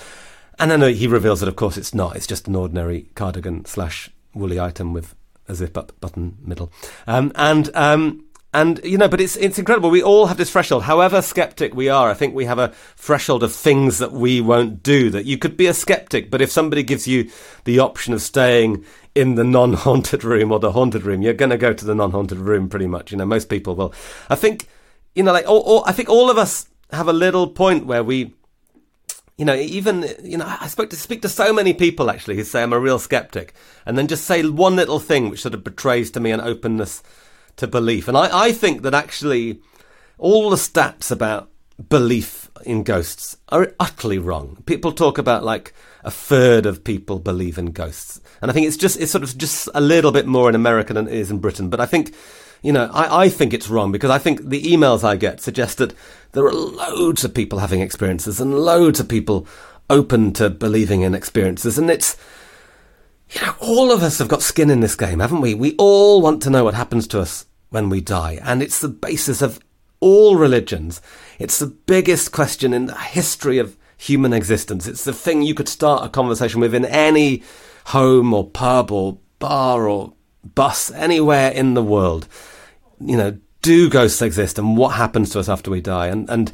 [0.59, 2.15] And then he reveals that, of course, it's not.
[2.15, 5.13] It's just an ordinary cardigan slash woolly item with
[5.49, 6.71] a zip up button middle.
[7.05, 9.89] Um, and, um, and you know, but it's it's incredible.
[9.89, 10.83] We all have this threshold.
[10.83, 14.83] However skeptic we are, I think we have a threshold of things that we won't
[14.83, 15.09] do.
[15.09, 17.29] That you could be a skeptic, but if somebody gives you
[17.63, 18.85] the option of staying
[19.15, 22.37] in the non-haunted room or the haunted room, you're going to go to the non-haunted
[22.37, 23.11] room pretty much.
[23.11, 23.93] You know, most people will.
[24.29, 24.67] I think,
[25.13, 28.03] you know, like, all, all, I think all of us have a little point where
[28.03, 28.33] we,
[29.37, 32.43] you know, even you know, I spoke to speak to so many people actually who
[32.43, 33.53] say I'm a real skeptic,
[33.85, 37.03] and then just say one little thing which sort of betrays to me an openness
[37.57, 38.07] to belief.
[38.07, 39.59] And I, I think that actually
[40.17, 41.49] all the stats about
[41.89, 44.61] belief in ghosts are utterly wrong.
[44.65, 48.21] People talk about like a third of people believe in ghosts.
[48.41, 50.93] And I think it's just, it's sort of just a little bit more in America
[50.93, 51.69] than it is in Britain.
[51.69, 52.13] But I think,
[52.61, 55.77] you know, I, I think it's wrong because I think the emails I get suggest
[55.79, 55.93] that
[56.33, 59.47] there are loads of people having experiences and loads of people
[59.89, 61.77] open to believing in experiences.
[61.77, 62.17] And it's,
[63.33, 65.53] you know, all of us have got skin in this game, haven't we?
[65.53, 68.39] We all want to know what happens to us when we die.
[68.43, 69.59] And it's the basis of
[69.99, 71.01] all religions.
[71.39, 74.85] It's the biggest question in the history of human existence.
[74.85, 77.41] It's the thing you could start a conversation with in any
[77.85, 82.27] home or pub or bar or bus anywhere in the world.
[82.99, 86.07] You know, do ghosts exist and what happens to us after we die?
[86.07, 86.51] And, and,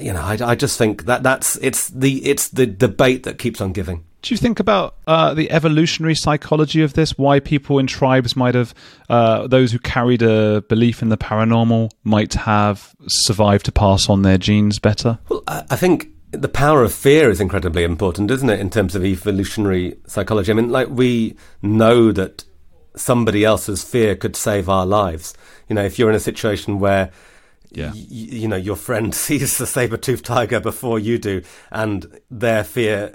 [0.00, 3.60] you know, I, I just think that that's, it's the, it's the debate that keeps
[3.60, 4.04] on giving.
[4.20, 7.16] Do you think about uh, the evolutionary psychology of this?
[7.16, 8.74] Why people in tribes might have,
[9.08, 14.22] uh, those who carried a belief in the paranormal might have survived to pass on
[14.22, 15.18] their genes better?
[15.28, 19.04] Well, I think the power of fear is incredibly important, isn't it, in terms of
[19.04, 20.50] evolutionary psychology?
[20.50, 22.44] I mean, like, we know that
[22.96, 25.34] somebody else's fear could save our lives.
[25.68, 27.10] You know, if you're in a situation where
[27.70, 27.90] yeah.
[27.90, 33.14] Y- you know, your friend sees the saber-toothed tiger before you do, and their fear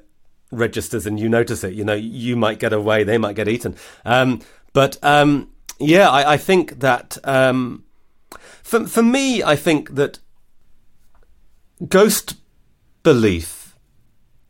[0.53, 1.73] registers and you notice it.
[1.73, 3.75] You know, you might get away, they might get eaten.
[4.05, 4.41] Um,
[4.73, 7.83] but um, yeah, I, I, think that um,
[8.63, 10.19] for for me, I think that
[11.87, 12.35] ghost
[13.03, 13.75] belief,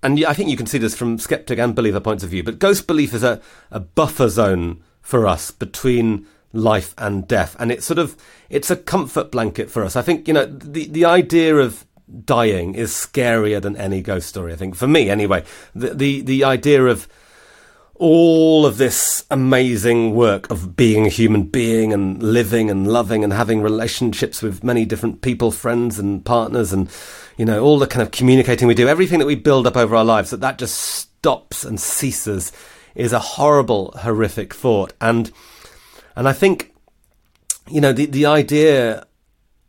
[0.01, 2.59] and I think you can see this from skeptic and believer points of view, but
[2.59, 7.85] ghost belief is a, a buffer zone for us between life and death, and it's
[7.85, 8.15] sort of
[8.49, 9.95] it's a comfort blanket for us.
[9.95, 11.85] I think you know the the idea of
[12.25, 14.53] dying is scarier than any ghost story.
[14.53, 17.07] I think for me, anyway, the the, the idea of
[17.95, 23.31] all of this amazing work of being a human being and living and loving and
[23.31, 26.89] having relationships with many different people, friends and partners, and
[27.37, 29.95] you know all the kind of communicating we do, everything that we build up over
[29.95, 32.51] our lives, that that just stops and ceases,
[32.95, 34.93] is a horrible, horrific thought.
[34.99, 35.31] And
[36.15, 36.73] and I think
[37.69, 39.05] you know the the idea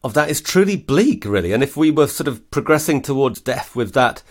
[0.05, 1.53] of that is truly bleak, really.
[1.53, 4.23] And if we were sort of progressing towards death with that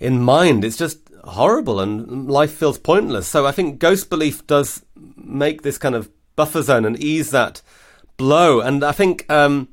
[0.00, 3.28] in mind, it's just horrible and life feels pointless.
[3.28, 4.84] So I think ghost belief does
[5.16, 7.60] make this kind of buffer zone and ease that
[8.16, 8.60] blow.
[8.60, 9.68] And I think, um,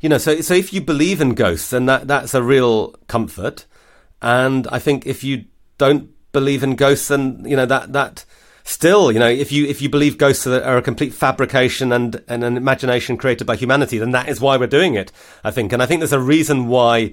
[0.00, 3.64] you know, so so if you believe in ghosts, then that that's a real comfort.
[4.20, 5.46] And I think if you
[5.78, 8.26] don't believe in ghosts, then you know that that
[8.66, 12.44] still, you know, if you if you believe ghosts are a complete fabrication and, and
[12.44, 15.12] an imagination created by humanity, then that is why we're doing it.
[15.44, 17.12] I think, and I think there's a reason why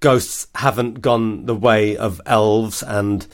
[0.00, 3.26] ghosts haven't gone the way of elves and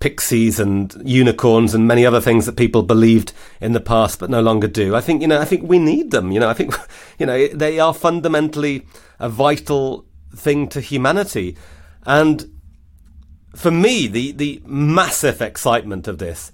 [0.00, 4.40] pixies and unicorns and many other things that people believed in the past but no
[4.40, 4.96] longer do.
[4.96, 6.32] I think you know I think we need them.
[6.32, 6.74] You know I think
[7.18, 8.86] you know they are fundamentally
[9.18, 11.56] a vital thing to humanity,
[12.06, 12.50] and
[13.54, 16.50] for me the the massive excitement of this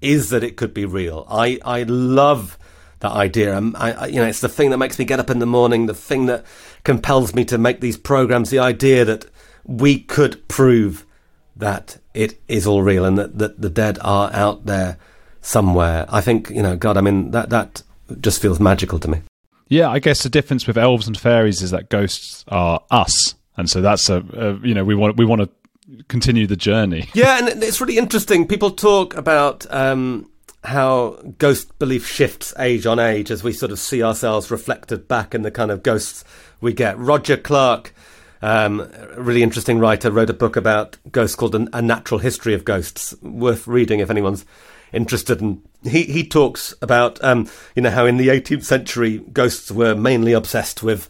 [0.00, 1.26] is that it could be real.
[1.28, 2.58] I I love
[3.00, 3.56] that idea.
[3.56, 5.46] Um, I, I, you know, it's the thing that makes me get up in the
[5.46, 5.86] morning.
[5.86, 6.44] The thing that
[6.84, 8.50] compels me to make these programs.
[8.50, 9.26] The idea that
[9.64, 11.06] we could prove
[11.56, 14.98] that it is all real and that, that the dead are out there
[15.40, 16.06] somewhere.
[16.08, 17.82] I think, you know, God, I mean, that, that
[18.20, 19.22] just feels magical to me.
[19.68, 23.34] Yeah, I guess the difference with elves and fairies is that ghosts are us.
[23.56, 25.50] And so that's a, a you know, we want, we want to
[26.08, 27.08] continue the journey.
[27.14, 28.46] Yeah, and it's really interesting.
[28.46, 30.30] People talk about um,
[30.64, 35.34] how ghost belief shifts age on age as we sort of see ourselves reflected back
[35.34, 36.24] in the kind of ghosts
[36.60, 36.98] we get.
[36.98, 37.92] Roger Clarke
[38.42, 42.64] um, a really interesting writer wrote a book about ghosts called A Natural History of
[42.64, 44.46] Ghosts, worth reading if anyone's
[44.92, 45.40] interested.
[45.40, 49.94] And he, he talks about, um, you know, how in the 18th century, ghosts were
[49.94, 51.08] mainly obsessed with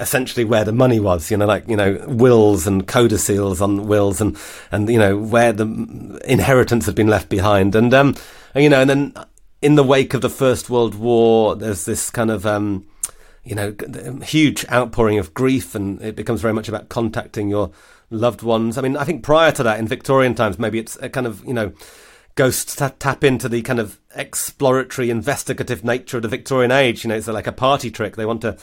[0.00, 4.20] essentially where the money was, you know, like, you know, wills and codicils on wills
[4.20, 4.36] and,
[4.70, 7.74] and, you know, where the inheritance had been left behind.
[7.74, 8.14] And, um,
[8.54, 9.14] and, you know, and then
[9.60, 12.86] in the wake of the First World War, there's this kind of, um,
[13.44, 13.74] you know,
[14.22, 17.70] huge outpouring of grief, and it becomes very much about contacting your
[18.10, 18.76] loved ones.
[18.76, 21.44] I mean, I think prior to that, in Victorian times, maybe it's a kind of,
[21.44, 21.72] you know,
[22.34, 27.02] ghosts tap into the kind of exploratory, investigative nature of the Victorian age.
[27.02, 28.16] You know, it's like a party trick.
[28.16, 28.56] They want to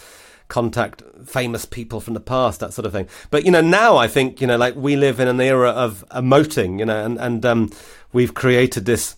[0.47, 3.08] contact famous people from the past, that sort of thing.
[3.31, 6.05] But you know, now I think you know, like we live in an era of
[6.12, 6.79] emoting.
[6.79, 7.71] You know, and and um,
[8.13, 9.15] we've created this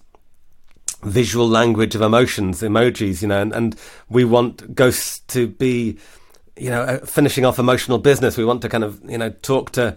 [1.03, 3.75] visual language of emotions, emojis, you know, and, and
[4.09, 5.97] we want ghosts to be,
[6.55, 8.37] you know, uh, finishing off emotional business.
[8.37, 9.95] We want to kind of, you know, talk to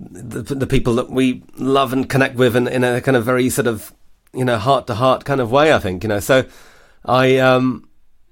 [0.00, 3.50] the, the people that we love and connect with in, in a kind of very
[3.50, 3.92] sort of,
[4.32, 6.20] you know, heart to heart kind of way, I think, you know.
[6.20, 6.46] So
[7.04, 7.88] I, um,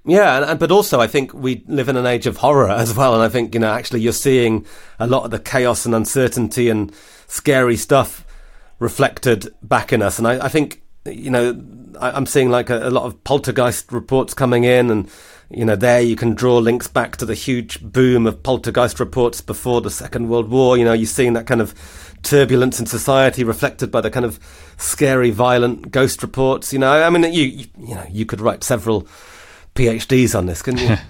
[0.09, 2.95] yeah, and, and, but also I think we live in an age of horror as
[2.97, 4.65] well, and I think you know actually you're seeing
[4.99, 6.93] a lot of the chaos and uncertainty and
[7.27, 8.25] scary stuff
[8.79, 11.63] reflected back in us, and I, I think you know
[12.01, 15.11] I, am seeing like a, a, lot of poltergeist reports coming in, and
[15.51, 19.43] you know there you can draw links back to the huge boom of poltergeist reports
[19.43, 20.79] before the Second World War.
[20.79, 21.75] You know, you're seeing that kind of
[22.23, 24.41] turbulence in society reflected by the kind of
[24.79, 26.73] scary, violent ghost reports.
[26.73, 29.07] You know, I mean, you you, you know you could write several
[29.79, 30.97] PhDs on this, couldn't you?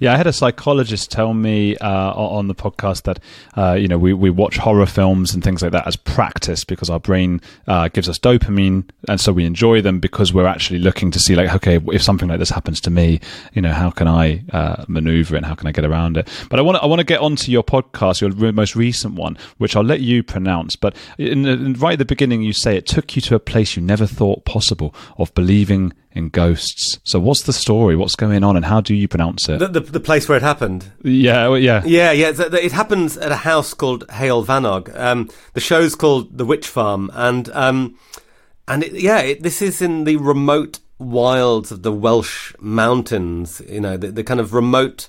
[0.00, 3.18] Yeah, I had a psychologist tell me uh, on the podcast that
[3.56, 6.90] uh, you know we, we watch horror films and things like that as practice because
[6.90, 11.10] our brain uh, gives us dopamine, and so we enjoy them because we're actually looking
[11.10, 13.20] to see like, okay, if something like this happens to me,
[13.52, 16.28] you know, how can I uh, maneuver and how can I get around it?
[16.50, 19.76] But I want I want to get onto your podcast, your most recent one, which
[19.76, 20.76] I'll let you pronounce.
[20.76, 23.76] But in, in, right at the beginning, you say it took you to a place
[23.76, 26.98] you never thought possible of believing in ghosts.
[27.04, 27.94] So what's the story?
[27.94, 29.58] What's going on, and how do you pronounce it?
[29.58, 30.90] The, the, the place where it happened.
[31.02, 32.32] Yeah, well, yeah, yeah, yeah.
[32.34, 34.98] It happens at a house called Heol Fanog.
[34.98, 37.98] Um, the show's called The Witch Farm, and um,
[38.66, 43.60] and it, yeah, it, this is in the remote wilds of the Welsh mountains.
[43.68, 45.08] You know, the, the kind of remote.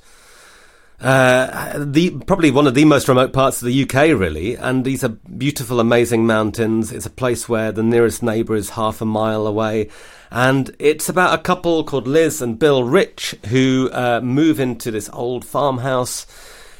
[0.99, 5.03] Uh, the probably one of the most remote parts of the UK, really, and these
[5.03, 6.91] are beautiful, amazing mountains.
[6.91, 9.89] It's a place where the nearest neighbour is half a mile away,
[10.31, 15.07] and it's about a couple called Liz and Bill Rich who uh, move into this
[15.13, 16.25] old farmhouse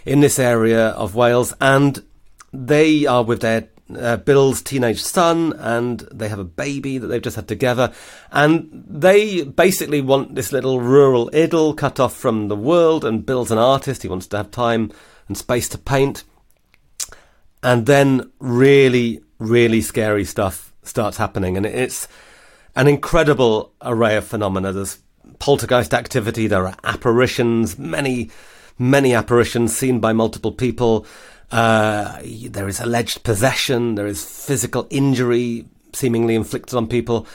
[0.04, 2.04] in this area of Wales, and
[2.52, 7.22] they are with their uh, Bill's teenage son, and they have a baby that they've
[7.22, 7.94] just had together,
[8.32, 13.06] and they basically want this little rural idyll cut off from the world.
[13.06, 14.92] And Bill's an artist; he wants to have time
[15.28, 16.24] and space to paint.
[17.64, 22.08] And then, really, really scary stuff starts happening, and it's
[22.76, 24.72] an incredible array of phenomena.
[24.72, 25.00] There's
[25.40, 28.30] poltergeist activity, there are apparitions, many,
[28.78, 31.06] many apparitions seen by multiple people.
[31.52, 32.20] Uh,
[32.50, 37.26] there is alleged possession, there is physical injury seemingly inflicted on people.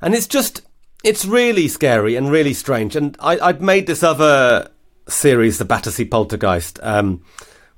[0.00, 0.62] And it's just,
[1.02, 2.96] it's really scary and really strange.
[2.96, 4.70] And I, would made this other
[5.08, 7.22] series, the Battersea Poltergeist, um,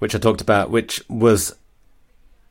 [0.00, 1.54] which I talked about, which was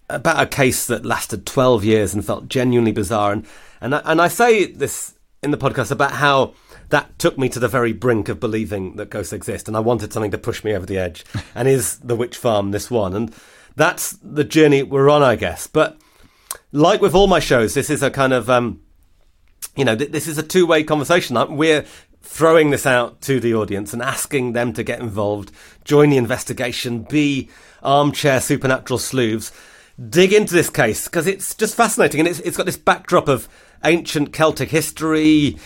[0.10, 3.34] about a case that lasted 12 years and felt genuinely bizarre.
[3.34, 3.46] And
[3.82, 5.14] and I, and I say this
[5.46, 6.54] in the podcast about how
[6.90, 10.12] that took me to the very brink of believing that ghosts exist, and I wanted
[10.12, 11.24] something to push me over the edge.
[11.56, 13.16] and is the Witch Farm this one?
[13.16, 13.34] And
[13.76, 15.68] that's the journey we're on, I guess.
[15.68, 15.98] But
[16.72, 18.82] like with all my shows, this is a kind of um,
[19.76, 21.38] you know, th- this is a two way conversation.
[21.56, 21.86] We're
[22.22, 25.52] throwing this out to the audience and asking them to get involved,
[25.84, 27.50] join the investigation, be
[27.84, 29.52] armchair supernatural sleuths,
[30.10, 33.48] dig into this case because it's just fascinating and it's, it's got this backdrop of
[33.86, 35.58] ancient Celtic history,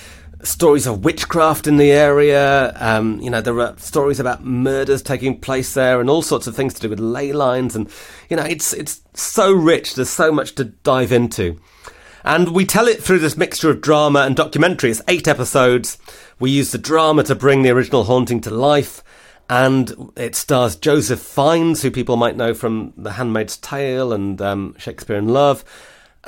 [0.43, 2.73] stories of witchcraft in the area.
[2.77, 6.55] Um, you know, there are stories about murders taking place there and all sorts of
[6.55, 7.75] things to do with ley lines.
[7.75, 7.89] And,
[8.29, 9.95] you know, it's, it's so rich.
[9.95, 11.59] There's so much to dive into.
[12.23, 14.91] And we tell it through this mixture of drama and documentary.
[14.91, 15.97] It's eight episodes.
[16.39, 19.03] We use the drama to bring the original haunting to life.
[19.49, 24.75] And it stars Joseph Fiennes, who people might know from The Handmaid's Tale and um,
[24.77, 25.65] Shakespeare in Love,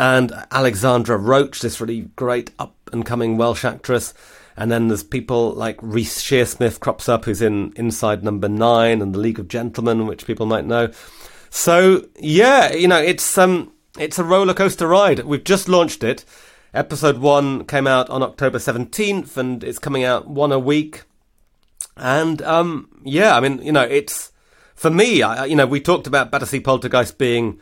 [0.02, 4.16] and Alexandra Roach, this really great up and coming Welsh actress.
[4.58, 9.14] And then there's people like Reece Shearsmith crops up, who's in Inside Number Nine and
[9.14, 10.89] The League of Gentlemen, which people might know.
[11.52, 15.20] So yeah, you know, it's um, it's a roller coaster ride.
[15.20, 16.26] We've just launched it.
[16.74, 21.04] Episode one came out on October 17th and it's coming out one a week.
[21.95, 24.32] And, um, yeah, I mean, you know, it's,
[24.74, 27.60] for me, I, you know, we talked about Battersea Poltergeist being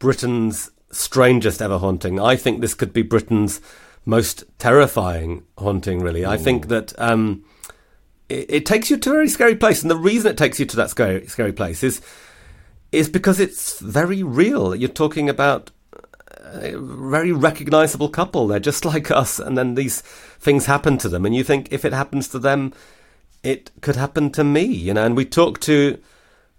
[0.00, 2.20] Britain's strangest ever haunting.
[2.20, 3.60] I think this could be Britain's
[4.04, 6.22] most terrifying haunting, really.
[6.22, 6.28] Ooh.
[6.28, 7.44] I think that, um,
[8.28, 9.82] it, it, takes you to a very scary place.
[9.82, 12.00] And the reason it takes you to that scary, scary place is,
[12.92, 14.74] is because it's very real.
[14.74, 15.70] You're talking about
[16.54, 18.46] a very recognizable couple.
[18.46, 20.00] They're just like us, and then these
[20.38, 22.72] things happen to them, and you think if it happens to them,
[23.42, 25.04] it could happen to me, you know.
[25.04, 25.98] And we talked to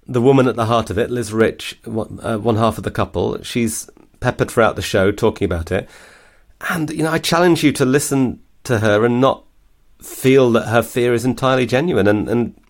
[0.05, 2.91] the woman at the heart of it, Liz Rich, one, uh, one half of the
[2.91, 3.41] couple.
[3.43, 3.89] She's
[4.19, 5.89] peppered throughout the show talking about it,
[6.69, 9.43] and you know, I challenge you to listen to her and not
[10.01, 12.07] feel that her fear is entirely genuine.
[12.07, 12.61] And and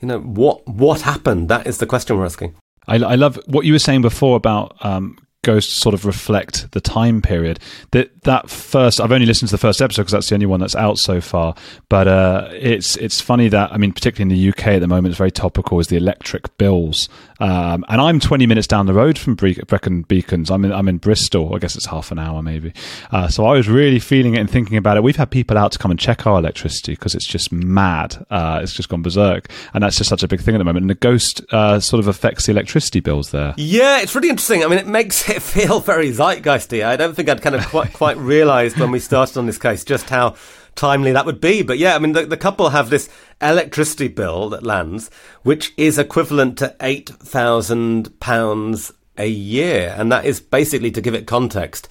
[0.00, 1.48] you know what what happened?
[1.48, 2.54] That is the question we're asking.
[2.86, 6.80] I, I love what you were saying before about um, ghosts sort of reflect the
[6.80, 7.60] time period.
[7.92, 10.60] That that first, I've only listened to the first episode because that's the only one
[10.60, 11.54] that's out so far.
[11.88, 15.12] But uh, it's it's funny that I mean, particularly in the UK at the moment,
[15.12, 15.78] it's very topical.
[15.80, 17.08] Is the electric bills,
[17.40, 20.50] um, and I'm 20 minutes down the road from Bre- Brecon Beacons.
[20.50, 21.54] I'm in I'm in Bristol.
[21.54, 22.72] I guess it's half an hour maybe.
[23.10, 25.02] Uh, so I was really feeling it and thinking about it.
[25.02, 28.24] We've had people out to come and check our electricity because it's just mad.
[28.30, 30.84] Uh, it's just gone berserk, and that's just such a big thing at the moment.
[30.84, 33.54] And the ghost uh, sort of affects the electricity bills there.
[33.56, 34.64] Yeah, it's really interesting.
[34.64, 36.84] I mean, it makes it feel very zeitgeisty.
[36.84, 39.84] I don't think I'd kind of quite quite realised when we started on this case
[39.84, 40.34] just how
[40.78, 41.62] timely that would be.
[41.62, 43.10] But yeah, I mean, the, the couple have this
[43.42, 45.10] electricity bill that lands,
[45.42, 51.14] which is equivalent to eight thousand pounds a year, and that is basically to give
[51.14, 51.88] it context.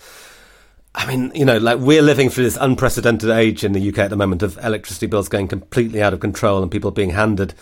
[0.96, 4.10] I mean, you know, like we're living through this unprecedented age in the UK at
[4.10, 7.54] the moment of electricity bills going completely out of control and people being handed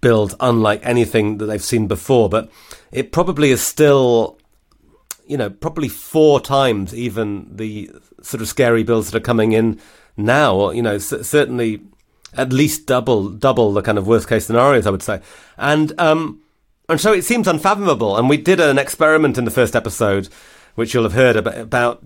[0.00, 2.28] bills unlike anything that they've seen before.
[2.28, 2.50] But
[2.90, 4.40] it probably is still
[5.30, 7.88] you know, probably four times even the
[8.20, 9.80] sort of scary bills that are coming in
[10.24, 10.70] now.
[10.70, 11.82] You know, c- certainly
[12.36, 15.20] at least double double the kind of worst case scenarios, I would say.
[15.58, 16.40] And um,
[16.88, 18.16] and so it seems unfathomable.
[18.16, 20.28] And we did an experiment in the first episode,
[20.74, 22.04] which you'll have heard about, about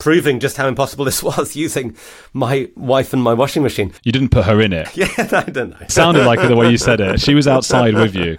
[0.00, 1.96] proving just how impossible this was using
[2.32, 3.92] my wife and my washing machine.
[4.02, 4.88] You didn't put her in it.
[5.00, 5.76] Yeah, I don't know.
[5.80, 7.20] It sounded like it the way you said it.
[7.20, 8.36] She was outside with you.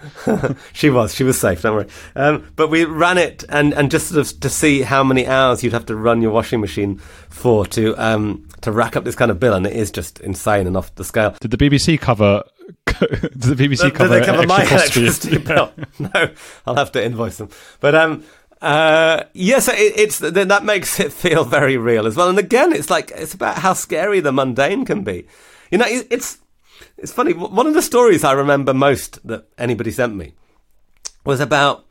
[0.72, 1.14] she was.
[1.14, 1.62] She was safe.
[1.62, 1.88] Don't worry.
[2.14, 5.62] Um, but we ran it and, and just sort of to see how many hours
[5.64, 6.98] you'd have to run your washing machine
[7.30, 10.66] for to um, to rack up this kind of bill, and it is just insane
[10.66, 11.34] and off the scale.
[11.40, 12.42] Did the BBC cover?
[12.86, 12.98] Did
[13.40, 14.14] the BBC cover?
[14.14, 15.72] Did they cover my electricity bill?
[15.98, 16.30] no,
[16.66, 17.50] I'll have to invoice them.
[17.80, 18.24] But um,
[18.62, 22.28] uh, yes, it, it's that makes it feel very real as well.
[22.28, 25.26] And again, it's like it's about how scary the mundane can be.
[25.72, 26.38] You know, it, it's
[26.96, 27.32] it's funny.
[27.32, 30.34] One of the stories I remember most that anybody sent me
[31.24, 31.84] was about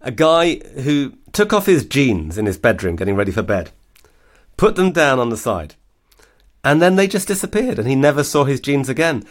[0.00, 3.70] a guy who took off his jeans in his bedroom, getting ready for bed,
[4.56, 5.74] put them down on the side,
[6.64, 9.24] and then they just disappeared, and he never saw his jeans again.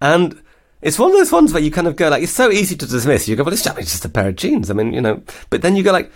[0.00, 0.42] And
[0.82, 2.86] it's one of those ones where you kind of go like, it's so easy to
[2.86, 3.28] dismiss.
[3.28, 4.68] You go, well, it's just a pair of jeans.
[4.68, 6.10] I mean, you know, but then you go like,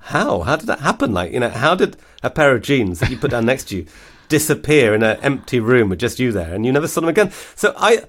[0.00, 0.40] how?
[0.40, 1.12] How did that happen?
[1.12, 3.76] Like, you know, how did a pair of jeans that you put down next to
[3.76, 3.86] you
[4.28, 7.30] disappear in an empty room with just you there and you never saw them again?
[7.54, 8.04] So I,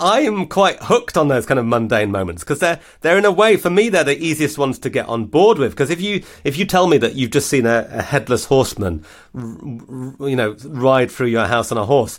[0.00, 3.32] I am quite hooked on those kind of mundane moments because they're they're in a
[3.32, 6.22] way for me they're the easiest ones to get on board with because if you
[6.42, 9.04] if you tell me that you've just seen a, a headless horseman
[9.34, 12.18] you know ride through your house on a horse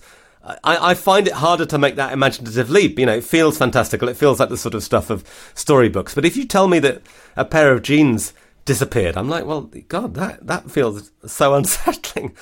[0.64, 3.00] I, I, find it harder to make that imaginative leap.
[3.00, 4.08] You know, it feels fantastical.
[4.10, 5.24] It feels like the sort of stuff of
[5.56, 6.14] storybooks.
[6.14, 7.02] But if you tell me that
[7.36, 8.32] a pair of jeans
[8.66, 9.16] disappeared.
[9.16, 12.36] I'm like, well, God, that that feels so unsettling.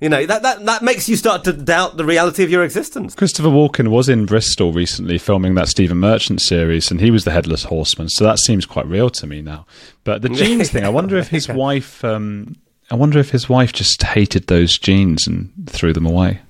[0.00, 3.14] You know, that, that, that makes you start to doubt the reality of your existence.
[3.14, 7.30] Christopher Walken was in Bristol recently filming that Stephen Merchant series, and he was the
[7.30, 8.08] headless horseman.
[8.10, 9.66] So that seems quite real to me now.
[10.02, 12.56] But the jeans thing, I wonder if his wife, um,
[12.90, 16.40] I wonder if his wife just hated those jeans and threw them away.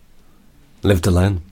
[0.82, 1.42] Lived alone.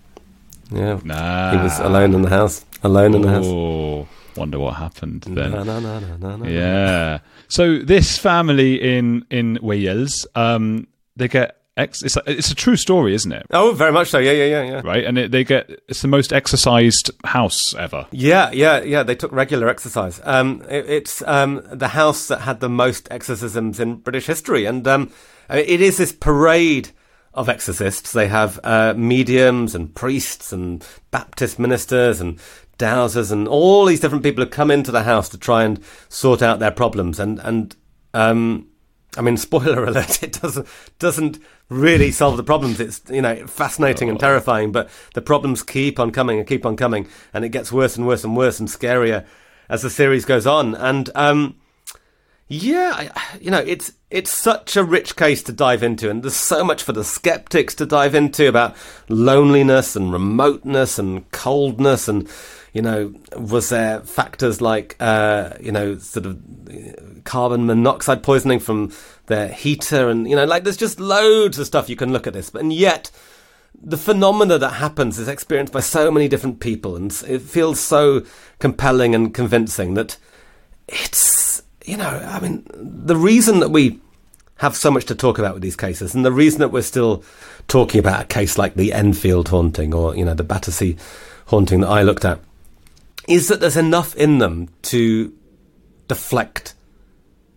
[0.72, 0.98] Yeah.
[1.04, 1.52] Nah.
[1.52, 2.64] He was alone in the house.
[2.82, 4.08] Alone in the house.
[4.36, 5.50] Wonder what happened then.
[5.52, 6.46] No, no, no.
[6.46, 7.18] Yeah.
[7.48, 12.76] So this family in in Wales, um, they get ex- it's a, it's a true
[12.76, 13.46] story, isn't it?
[13.50, 14.18] Oh, very much so.
[14.18, 14.80] Yeah, yeah, yeah, yeah.
[14.84, 18.06] Right, and it, they get it's the most exercised house ever.
[18.10, 19.02] Yeah, yeah, yeah.
[19.02, 20.20] They took regular exercise.
[20.24, 24.86] Um, it, it's um, the house that had the most exorcisms in British history, and
[24.86, 25.12] um,
[25.50, 26.90] it is this parade
[27.34, 28.12] of exorcists.
[28.12, 32.38] They have uh, mediums and priests and Baptist ministers and
[32.82, 36.42] dowsers and all these different people who come into the house to try and sort
[36.42, 37.20] out their problems.
[37.20, 37.76] And and
[38.12, 38.68] um,
[39.16, 40.66] I mean, spoiler alert: it doesn't
[40.98, 42.80] doesn't really solve the problems.
[42.80, 46.76] It's you know fascinating and terrifying, but the problems keep on coming and keep on
[46.76, 49.24] coming, and it gets worse and worse and worse and scarier
[49.68, 50.74] as the series goes on.
[50.74, 51.56] And um,
[52.52, 56.62] yeah, you know, it's it's such a rich case to dive into, and there's so
[56.62, 58.76] much for the skeptics to dive into about
[59.08, 62.28] loneliness and remoteness and coldness, and
[62.74, 66.38] you know, was there factors like uh, you know, sort of
[66.68, 68.92] uh, carbon monoxide poisoning from
[69.28, 72.34] their heater, and you know, like there's just loads of stuff you can look at
[72.34, 73.10] this, and yet
[73.82, 78.26] the phenomena that happens is experienced by so many different people, and it feels so
[78.58, 80.18] compelling and convincing that
[80.86, 81.41] it's
[81.86, 83.98] you know i mean the reason that we
[84.56, 87.24] have so much to talk about with these cases and the reason that we're still
[87.68, 90.96] talking about a case like the enfield haunting or you know the battersea
[91.46, 92.38] haunting that i looked at
[93.28, 95.32] is that there's enough in them to
[96.08, 96.74] deflect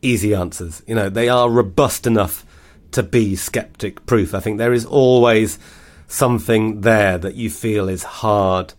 [0.01, 0.83] easy answers.
[0.87, 2.45] You know they are robust enough
[2.91, 4.33] to be skeptic proof.
[4.33, 5.59] I think there is always
[6.07, 8.73] something there that you feel is hard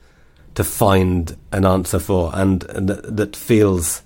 [0.54, 4.02] to find an answer for and, and that, that feels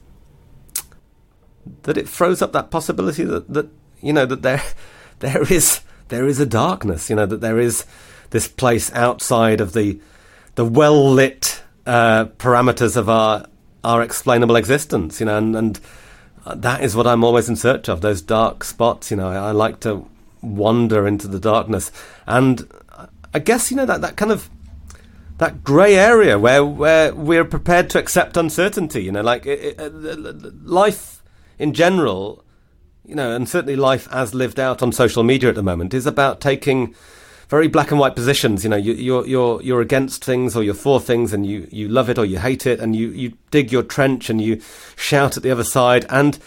[1.82, 3.68] that it throws up that possibility that, that
[4.00, 4.62] you know that there
[5.20, 7.84] there is there is a darkness you know that there is
[8.30, 10.00] this place outside of the
[10.54, 13.46] the well lit uh, parameters of our
[13.82, 15.80] our explainable existence you know and, and
[16.46, 19.50] that is what I'm always in search of those dark spots you know I, I
[19.52, 20.06] like to
[20.42, 21.90] wander into the darkness
[22.26, 22.66] and
[23.32, 24.50] I guess you know that that kind of
[25.40, 29.02] that grey area where where we're prepared to accept uncertainty.
[29.02, 31.19] You know, like it, it, uh, life
[31.60, 32.42] in general,
[33.04, 36.06] you know, and certainly life as lived out on social media at the moment is
[36.06, 36.94] about taking
[37.50, 38.64] very black and white positions.
[38.64, 41.86] You know, you, you're you're you're against things or you're for things, and you you
[41.86, 44.60] love it or you hate it, and you you dig your trench and you
[44.96, 46.38] shout at the other side and.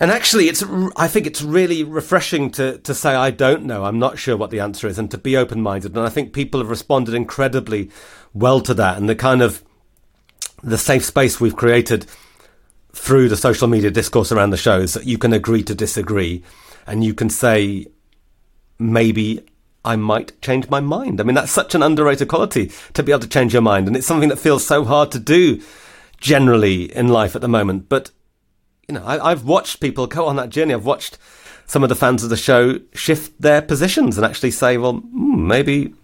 [0.00, 0.62] And actually, it's
[0.94, 4.50] I think it's really refreshing to, to say I don't know, I'm not sure what
[4.50, 5.96] the answer is, and to be open minded.
[5.96, 7.90] And I think people have responded incredibly
[8.32, 9.64] well to that, and the kind of
[10.62, 12.06] the safe space we've created
[12.98, 16.42] through the social media discourse around the shows that you can agree to disagree,
[16.86, 17.86] and you can say
[18.78, 19.46] maybe
[19.84, 21.20] I might change my mind.
[21.20, 23.96] I mean, that's such an underrated quality to be able to change your mind, and
[23.96, 25.62] it's something that feels so hard to do
[26.20, 28.10] generally in life at the moment, but
[28.88, 30.72] you know, I, I've watched people go on that journey.
[30.72, 31.18] I've watched
[31.66, 35.46] some of the fans of the show shift their positions and actually say, well, hmm,
[35.46, 35.94] maybe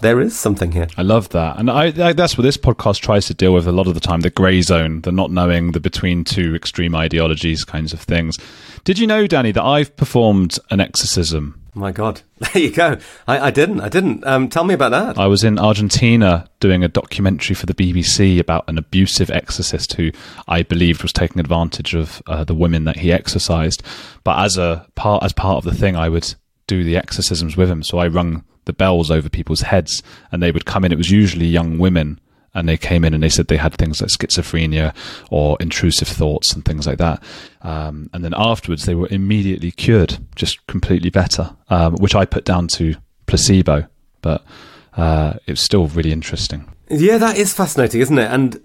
[0.00, 0.88] there is something here.
[0.96, 3.72] I love that, and I, I that's what this podcast tries to deal with a
[3.72, 7.64] lot of the time: the grey zone, the not knowing, the between two extreme ideologies
[7.64, 8.38] kinds of things.
[8.84, 11.60] Did you know, Danny, that I've performed an exorcism?
[11.76, 12.98] My God, there you go.
[13.26, 13.80] I, I didn't.
[13.80, 14.24] I didn't.
[14.26, 15.18] Um, tell me about that.
[15.18, 20.10] I was in Argentina doing a documentary for the BBC about an abusive exorcist who
[20.46, 23.82] I believed was taking advantage of uh, the women that he exorcised.
[24.22, 26.34] But as a part, as part of the thing, I would
[26.66, 27.82] do the exorcisms with him.
[27.82, 30.02] So I rung the bells over people's heads,
[30.32, 30.92] and they would come in.
[30.92, 32.20] It was usually young women,
[32.54, 34.94] and they came in and they said they had things like schizophrenia
[35.30, 37.22] or intrusive thoughts and things like that.
[37.62, 42.44] Um, and then afterwards, they were immediately cured, just completely better, um, which I put
[42.44, 42.94] down to
[43.26, 43.86] placebo.
[44.22, 44.44] But
[44.96, 46.72] uh, it was still really interesting.
[46.88, 48.30] Yeah, that is fascinating, isn't it?
[48.30, 48.62] And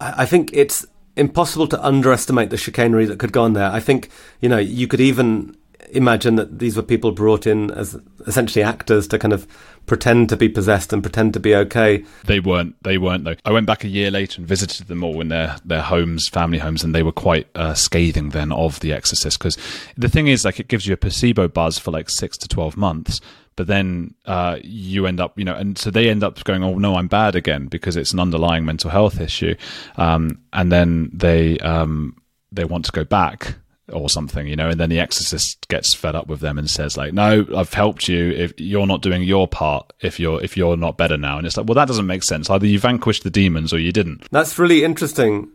[0.00, 0.84] I think it's
[1.16, 3.70] impossible to underestimate the chicanery that could go on there.
[3.70, 5.56] I think, you know, you could even
[5.94, 9.46] imagine that these were people brought in as essentially actors to kind of
[9.86, 12.04] pretend to be possessed and pretend to be okay.
[12.24, 12.82] They weren't.
[12.82, 13.36] They weren't though.
[13.44, 16.58] I went back a year later and visited them all in their their homes, family
[16.58, 19.58] homes, and they were quite uh, scathing then of The Exorcist because
[19.96, 22.76] the thing is, like, it gives you a placebo buzz for like six to twelve
[22.76, 23.20] months.
[23.56, 26.76] But then uh, you end up, you know, and so they end up going, "Oh
[26.76, 29.54] no, I'm bad again," because it's an underlying mental health issue,
[29.96, 32.16] um, and then they um,
[32.50, 33.54] they want to go back
[33.92, 36.96] or something, you know, and then the exorcist gets fed up with them and says
[36.96, 38.30] like, "No, I've helped you.
[38.30, 41.56] If you're not doing your part, if you're if you're not better now," and it's
[41.56, 42.48] like, well, that doesn't make sense.
[42.48, 44.26] Either you vanquished the demons or you didn't.
[44.30, 45.50] That's really interesting.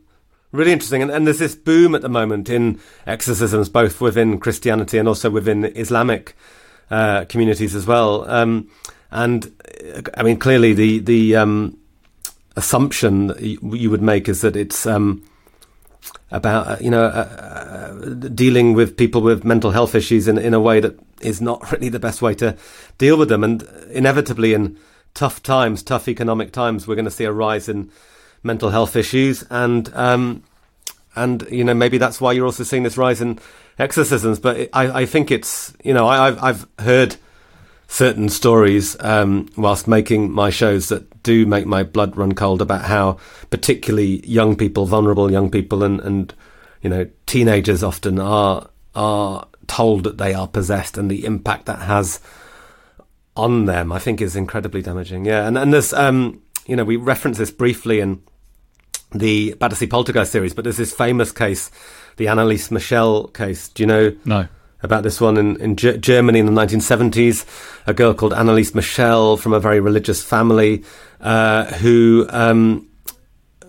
[0.51, 1.03] Really interesting.
[1.03, 5.30] And, and there's this boom at the moment in exorcisms, both within Christianity and also
[5.30, 6.36] within Islamic
[6.89, 8.30] uh, communities as well.
[8.30, 8.69] Um,
[9.11, 9.51] and
[10.15, 11.77] I mean, clearly the the um,
[12.55, 15.23] assumption you would make is that it's um,
[16.32, 20.54] about uh, you know uh, uh, dealing with people with mental health issues in in
[20.54, 22.56] a way that is not really the best way to
[22.97, 24.78] deal with them, and inevitably in
[25.14, 27.91] tough times, tough economic times, we're going to see a rise in
[28.43, 30.43] mental health issues, and um,
[31.16, 33.39] and you know maybe that's why you're also seeing this rise in
[33.78, 34.39] exorcisms.
[34.39, 37.16] But I I think it's you know I, I've I've heard
[37.88, 42.86] certain stories um, whilst making my shows that do make my blood run cold about
[42.86, 43.17] how
[43.49, 46.34] particularly young people, vulnerable young people, and, and
[46.82, 51.80] you know teenagers often are are told that they are possessed, and the impact that
[51.80, 52.20] has
[53.36, 55.26] on them, I think, is incredibly damaging.
[55.26, 58.22] Yeah, and and there's um, you know we reference this briefly in
[59.11, 61.72] the Battersea Poltergeist series, but there's this famous case,
[62.17, 63.70] the Anneliese Michel case.
[63.70, 64.15] Do you know?
[64.26, 64.47] No
[64.82, 67.45] about this one in, in G- Germany in the 1970s.
[67.88, 70.84] A girl called Anneliese Michel from a very religious family
[71.21, 72.88] uh, who um,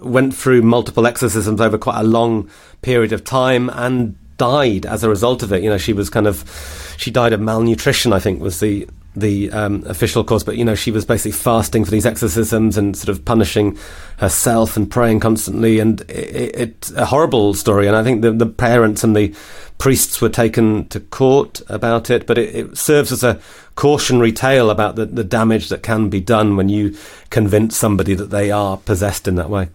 [0.01, 2.49] went through multiple exorcisms over quite a long
[2.83, 5.63] period of time and died as a result of it.
[5.63, 8.13] You know, she was kind of she died of malnutrition.
[8.13, 11.85] I think was the the um, official cause, but you know she was basically fasting
[11.85, 13.77] for these exorcisms and sort of punishing
[14.19, 17.87] herself and praying constantly, and it's it, a horrible story.
[17.87, 19.35] And I think the, the parents and the
[19.79, 23.41] priests were taken to court about it, but it, it serves as a
[23.75, 26.97] cautionary tale about the, the damage that can be done when you
[27.31, 29.69] convince somebody that they are possessed in that way.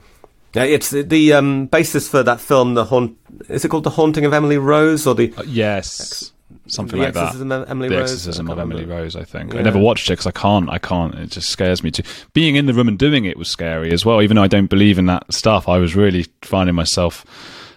[0.53, 2.75] It's the um, basis for that film.
[2.75, 3.17] The haunt
[3.49, 6.31] is it called The Haunting of Emily Rose or the uh, yes
[6.67, 7.35] something the like that.
[7.35, 9.15] Of Emily the Rose, Exorcism of Emily Rose.
[9.15, 9.59] I think yeah.
[9.59, 10.69] I never watched it because I can't.
[10.69, 11.15] I can't.
[11.15, 12.03] It just scares me too.
[12.33, 14.21] Being in the room and doing it was scary as well.
[14.21, 17.25] Even though I don't believe in that stuff, I was really finding myself.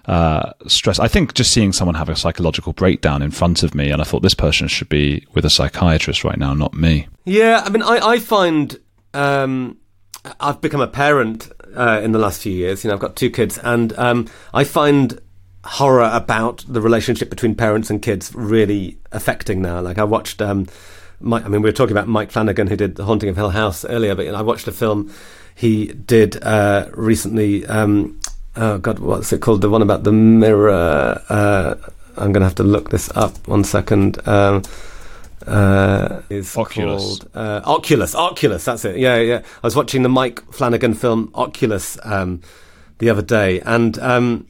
[0.07, 1.01] Uh, stressed.
[1.01, 4.07] I think just seeing someone have a psychological breakdown in front of me, and I
[4.07, 7.09] thought this person should be with a psychiatrist right now, not me.
[7.27, 8.81] Yeah, I mean, I, I find
[9.13, 9.77] um,
[10.41, 12.85] I've become a parent uh, in the last few years.
[12.85, 15.21] You know, I've got two kids, and um, I find
[15.69, 19.81] horror about the relationship between parents and kids really affecting now.
[19.81, 20.67] Like I watched, um,
[21.21, 23.51] Mike, I mean, we were talking about Mike Flanagan who did The Haunting of Hill
[23.51, 25.13] House earlier, but you know, I watched a film
[25.55, 27.67] he did uh, recently.
[27.67, 28.19] Um,
[28.57, 29.61] oh God, what's it called?
[29.61, 31.21] The one about the mirror.
[31.29, 31.75] Uh,
[32.17, 33.47] I'm going to have to look this up.
[33.47, 34.27] One second.
[34.27, 34.63] Um,
[35.47, 37.03] uh, is Oculus.
[37.03, 38.15] called uh, Oculus.
[38.15, 38.65] Oculus.
[38.65, 38.97] That's it.
[38.97, 39.43] Yeah, yeah.
[39.63, 42.41] I was watching the Mike Flanagan film Oculus um,
[42.99, 44.47] the other day, and um,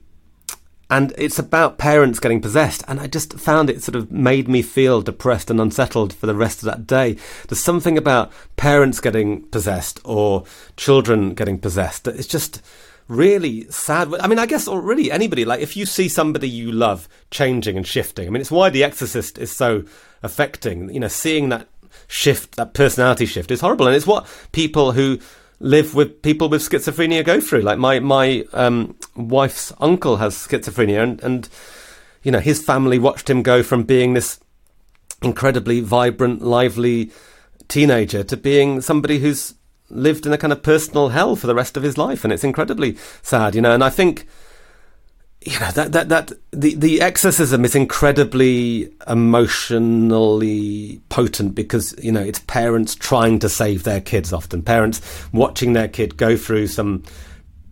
[0.91, 2.83] and it's about parents getting possessed.
[2.89, 6.35] And i just found it sort of made me feel depressed and unsettled for the
[6.35, 7.17] rest of that day.
[7.49, 10.45] There's something about parents getting possessed or
[10.77, 12.63] children getting possessed that it's just
[13.07, 14.15] really sad.
[14.21, 17.79] I mean i guess or really anybody like if you see somebody you love changing
[17.79, 19.85] and shifting i mean it's why the exorcist is so
[20.23, 21.69] affecting you know seeing that
[22.07, 23.87] shift that personality shift is horrible.
[23.87, 25.19] And it's what people who
[25.61, 27.63] live with people with schizophrenia go through.
[27.63, 31.49] Like my my um, wife's uncle has schizophrenia, and and
[32.23, 34.41] you know his family watched him go from being this
[35.23, 37.11] incredibly vibrant, lively
[37.67, 39.55] teenager to being somebody who's
[39.91, 42.45] lived in a kind of personal hell for the rest of his life, and it's
[42.45, 43.73] incredibly sad, you know.
[43.73, 44.27] And I think
[45.49, 52.21] you know that that that the the exorcism is incredibly emotionally potent because you know
[52.21, 54.63] it's parents trying to save their kids often.
[54.63, 55.01] Parents
[55.33, 57.03] watching their kid go through some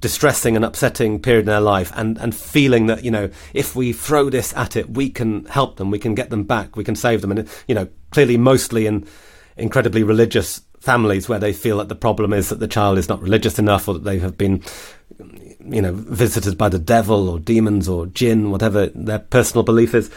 [0.00, 3.92] distressing and upsetting period in their life and and feeling that you know if we
[3.92, 6.96] throw this at it we can help them we can get them back we can
[6.96, 7.30] save them.
[7.30, 9.06] And you know clearly mostly in
[9.58, 13.20] incredibly religious families where they feel that the problem is that the child is not
[13.20, 14.62] religious enough or that they have been
[15.68, 20.10] you know, visited by the devil or demons or jinn, whatever their personal belief is.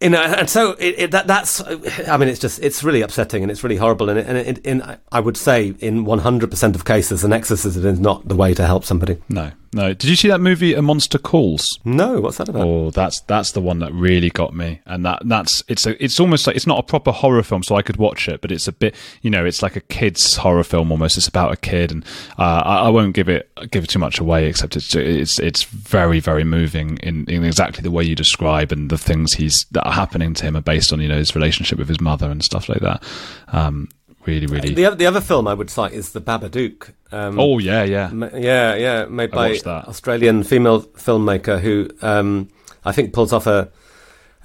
[0.00, 1.62] You know, and so it, it, that, that's,
[2.08, 4.08] I mean, it's just, it's really upsetting and it's really horrible.
[4.08, 8.26] And, it, and in, I would say in 100% of cases, an exorcism is not
[8.26, 9.18] the way to help somebody.
[9.28, 9.52] No.
[9.74, 9.94] No.
[9.94, 11.78] Did you see that movie A Monster Calls?
[11.84, 12.20] No.
[12.20, 12.66] What's that about?
[12.66, 14.80] Oh, that's that's the one that really got me.
[14.84, 17.76] And that that's it's a it's almost like it's not a proper horror film, so
[17.76, 20.64] I could watch it, but it's a bit you know it's like a kids horror
[20.64, 21.16] film almost.
[21.16, 22.04] It's about a kid, and
[22.38, 25.62] uh, I, I, won't give it give it too much away, except it's it's it's
[25.64, 29.86] very very moving in, in exactly the way you describe, and the things he's that
[29.86, 32.44] are happening to him are based on you know his relationship with his mother and
[32.44, 33.02] stuff like that.
[33.48, 33.88] Um,
[34.26, 34.74] really, really.
[34.74, 36.92] The other, the other film I would cite is The Babadook.
[37.10, 42.48] Um, oh yeah, yeah, ma- yeah, yeah, made by Australian female filmmaker who um,
[42.84, 43.70] I think pulls off a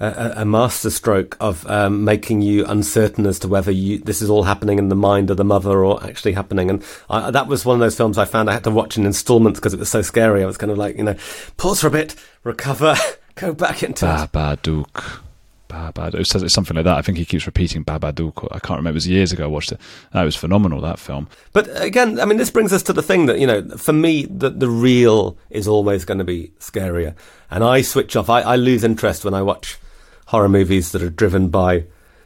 [0.00, 4.44] a, a masterstroke of um, making you uncertain as to whether you, this is all
[4.44, 6.70] happening in the mind of the mother or actually happening.
[6.70, 9.06] And I, that was one of those films I found I had to watch in
[9.06, 10.42] installments because it was so scary.
[10.42, 11.16] I was kind of like, you know,
[11.56, 12.14] pause for a bit,
[12.44, 12.94] recover,
[13.34, 15.20] go back into Babadook.
[15.68, 16.14] Babadook.
[16.14, 16.96] It says it's something like that.
[16.98, 18.48] I think he keeps repeating Babadook.
[18.50, 18.90] I can't remember.
[18.90, 19.80] It was years ago I watched it.
[20.12, 21.28] That was phenomenal, that film.
[21.52, 24.26] But again, I mean, this brings us to the thing that, you know, for me,
[24.26, 27.14] the, the real is always going to be scarier.
[27.50, 28.28] And I switch off.
[28.30, 29.78] I, I lose interest when I watch
[30.26, 31.84] horror movies that are driven by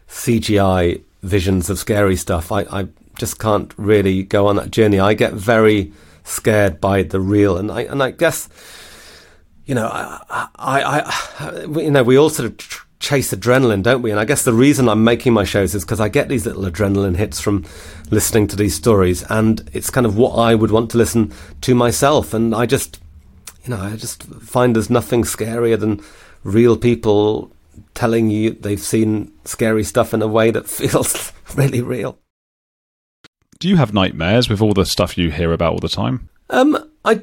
[0.08, 2.50] CGI visions of scary stuff.
[2.52, 2.88] I, I
[3.18, 4.98] just can't really go on that journey.
[5.00, 5.92] I get very
[6.24, 8.48] scared by the real, and I and I guess
[9.64, 10.82] you know I I,
[11.40, 14.12] I you know we all sort of tr- chase adrenaline, don't we?
[14.12, 16.62] And I guess the reason I'm making my shows is because I get these little
[16.62, 17.66] adrenaline hits from
[18.10, 21.74] listening to these stories, and it's kind of what I would want to listen to
[21.74, 23.00] myself, and I just
[23.64, 26.00] you know I just find there's nothing scarier than
[26.44, 27.50] real people
[27.94, 32.18] telling you they've seen scary stuff in a way that feels really real.
[33.58, 36.28] Do you have nightmares with all the stuff you hear about all the time?
[36.50, 37.22] Um, I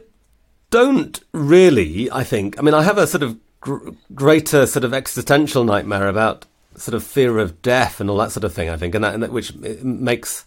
[0.71, 2.11] don't really.
[2.11, 2.59] I think.
[2.59, 6.45] I mean, I have a sort of gr- greater sort of existential nightmare about
[6.75, 8.69] sort of fear of death and all that sort of thing.
[8.69, 10.45] I think, and that, and that which makes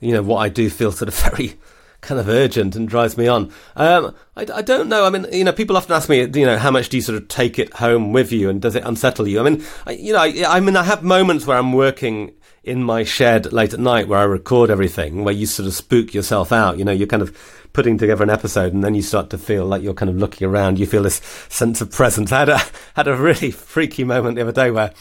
[0.00, 1.58] you know what I do feel sort of very
[2.00, 3.52] kind of urgent and drives me on.
[3.76, 5.04] Um, I, I, don't know.
[5.04, 7.20] I mean, you know, people often ask me, you know, how much do you sort
[7.20, 9.40] of take it home with you, and does it unsettle you?
[9.40, 12.32] I mean, I, you know, I, I mean, I have moments where I'm working
[12.62, 16.12] in my shed late at night where I record everything, where you sort of spook
[16.12, 16.78] yourself out.
[16.78, 17.36] You know, you're kind of
[17.72, 20.46] putting together an episode, and then you start to feel like you're kind of looking
[20.46, 20.78] around.
[20.78, 22.32] You feel this sense of presence.
[22.32, 22.58] I had a
[22.94, 24.92] had a really freaky moment the other day where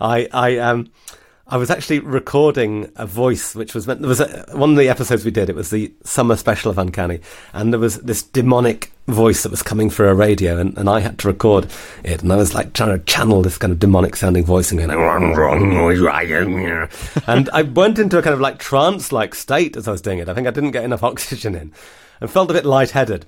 [0.00, 0.90] I I um
[1.46, 4.88] I was actually recording a voice, which was meant, there was a, one of the
[4.88, 5.50] episodes we did.
[5.50, 7.20] It was the summer special of Uncanny,
[7.52, 11.00] and there was this demonic voice that was coming through a radio, and, and I
[11.00, 11.66] had to record
[12.02, 14.80] it, and I was like trying to channel this kind of demonic sounding voice and
[14.80, 14.90] going,
[17.26, 20.20] and I went into a kind of like trance like state as I was doing
[20.20, 20.30] it.
[20.30, 21.72] I think I didn't get enough oxygen in,
[22.22, 23.26] and felt a bit lightheaded,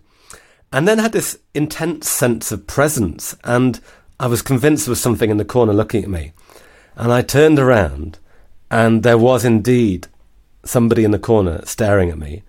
[0.73, 3.79] and then had this intense sense of presence, and
[4.19, 6.33] I was convinced there was something in the corner looking at me.
[6.97, 8.19] And I turned around,
[8.71, 10.09] and there was indeed
[10.65, 12.43] somebody in the corner staring at me.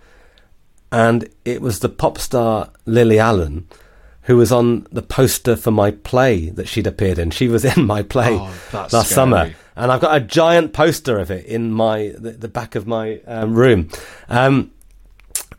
[0.91, 3.67] And it was the pop star Lily Allen,
[4.23, 7.31] who was on the poster for my play that she'd appeared in.
[7.31, 9.05] She was in my play oh, last scary.
[9.05, 9.53] summer.
[9.75, 13.19] And I've got a giant poster of it in my the, the back of my
[13.27, 13.89] um, room.
[14.27, 14.71] Um,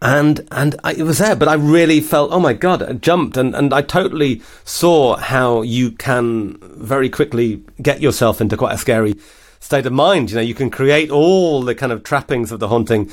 [0.00, 3.36] and and I, it was there, but I really felt, oh my god, I jumped,
[3.36, 8.78] and, and I totally saw how you can very quickly get yourself into quite a
[8.78, 9.14] scary
[9.60, 10.30] state of mind.
[10.30, 13.10] You know, you can create all the kind of trappings of the haunting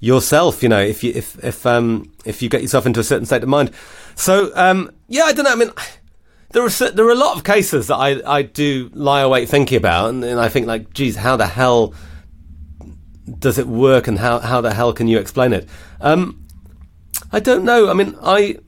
[0.00, 0.62] yourself.
[0.62, 3.44] You know, if you if if um if you get yourself into a certain state
[3.44, 3.70] of mind.
[4.16, 5.52] So um yeah, I don't know.
[5.52, 5.70] I mean.
[6.50, 9.76] There are there are a lot of cases that I, I do lie awake thinking
[9.76, 11.94] about, and, and I think like, geez, how the hell
[13.38, 15.68] does it work and how, how the hell can you explain it?
[16.04, 16.44] Um,
[17.32, 17.88] I don't know.
[17.88, 18.58] I mean, I,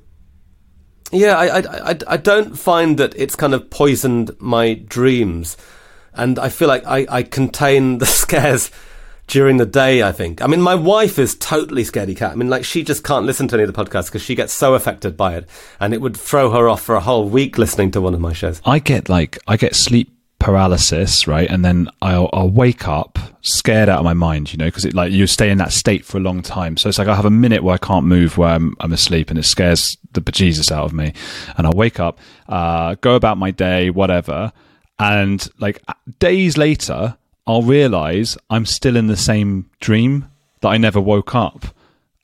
[1.13, 5.59] yeah, I, I, I, I, don't find that it's kind of poisoned my dreams.
[6.15, 8.71] And I feel like I, I contain the scares
[9.27, 10.41] during the day, I think.
[10.41, 12.33] I mean, my wife is totally scaredy cat.
[12.33, 14.55] I mean, like, she just can't listen to any of the podcasts because she gets
[14.55, 15.47] so affected by it.
[15.79, 18.33] And it would throw her off for a whole week listening to one of my
[18.33, 18.63] shows.
[18.65, 21.51] I get, like, I get sleep paralysis, right?
[21.51, 24.95] And then I'll, I'll wake up scared out of my mind, you know, because it
[24.95, 26.77] like you stay in that state for a long time.
[26.77, 29.31] So it's like I have a minute where I can't move, where I'm, I'm asleep,
[29.31, 31.13] and it scares the bejesus out of me.
[31.57, 32.19] And I'll wake up,
[32.49, 34.53] uh, go about my day, whatever,
[34.99, 35.83] and like
[36.19, 37.17] days later,
[37.47, 40.29] I'll realize I'm still in the same dream
[40.61, 41.67] that I never woke up,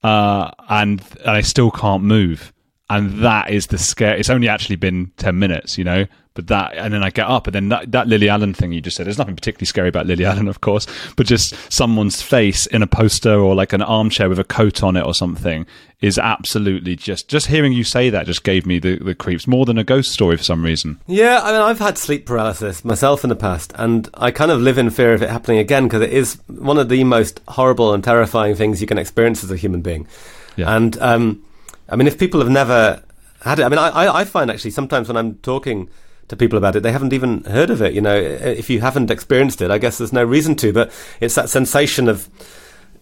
[0.03, 2.53] uh, and, and I still can't move.
[2.91, 4.17] And that is the scare.
[4.17, 7.47] It's only actually been ten minutes, you know, but that, and then I get up,
[7.47, 10.07] and then that, that Lily Allen thing you just said, there's nothing particularly scary about
[10.07, 14.29] Lily Allen, of course, but just someone's face in a poster or like an armchair
[14.29, 15.67] with a coat on it or something
[16.01, 19.65] is absolutely just, just hearing you say that just gave me the, the creeps more
[19.65, 20.99] than a ghost story for some reason.
[21.07, 24.61] Yeah, I mean, I've had sleep paralysis myself in the past, and I kind of
[24.61, 27.93] live in fear of it happening again because it is one of the most horrible
[27.93, 30.09] and terrifying things you can experience as a human being.
[30.57, 30.75] Yeah.
[30.75, 31.45] And, um,
[31.89, 33.03] I mean, if people have never
[33.43, 35.89] had it, I mean, I, I find actually sometimes when I'm talking
[36.29, 36.83] to people about it.
[36.83, 37.95] They haven't even heard of it.
[37.95, 40.73] You know, if you haven't experienced it, I guess there's no reason to.
[40.73, 42.29] But it's that sensation of,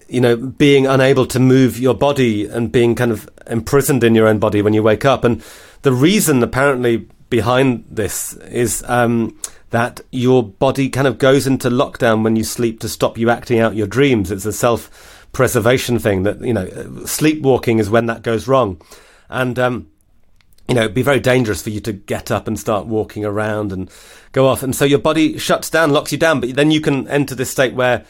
[0.09, 4.27] you know, being unable to move your body and being kind of imprisoned in your
[4.27, 5.25] own body when you wake up.
[5.25, 5.43] And
[5.83, 9.39] the reason, apparently, behind this is um,
[9.71, 13.61] that your body kind of goes into lockdown when you sleep to stop you acting
[13.61, 14.31] out your dreams.
[14.31, 16.66] It's a self preservation thing that, you know,
[17.07, 18.81] sleepwalking is when that goes wrong.
[19.29, 19.91] And, um,
[20.71, 23.73] you know, it'd be very dangerous for you to get up and start walking around
[23.73, 23.91] and
[24.31, 24.62] go off.
[24.62, 26.39] And so your body shuts down, locks you down.
[26.39, 28.05] But then you can enter this state where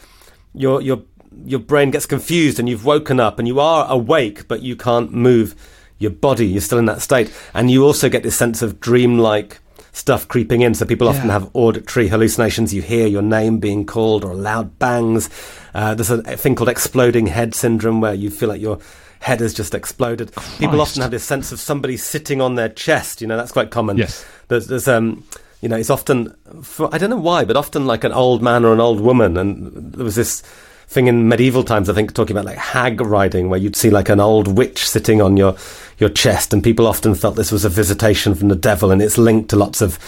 [0.53, 1.01] your your
[1.43, 5.11] your brain gets confused and you've woken up and you are awake, but you can't
[5.11, 5.55] move
[5.97, 6.45] your body.
[6.45, 9.57] You're still in that state, and you also get this sense of dreamlike
[9.91, 10.75] stuff creeping in.
[10.75, 12.75] So people often have auditory hallucinations.
[12.75, 15.31] You hear your name being called or loud bangs.
[15.73, 18.77] Uh, there's a thing called exploding head syndrome where you feel like your
[19.21, 20.31] head has just exploded.
[20.59, 23.21] People often have this sense of somebody sitting on their chest.
[23.21, 23.97] You know, that's quite common.
[23.97, 24.25] Yes.
[24.49, 25.23] There's, there's um,
[25.61, 28.65] you know, it's often, for, I don't know why, but often like an old man
[28.65, 29.37] or an old woman.
[29.37, 30.41] And there was this
[30.87, 34.09] thing in medieval times, I think, talking about like hag riding, where you'd see like
[34.09, 35.55] an old witch sitting on your
[35.99, 39.19] your chest, and people often felt this was a visitation from the devil, and it's
[39.19, 39.99] linked to lots of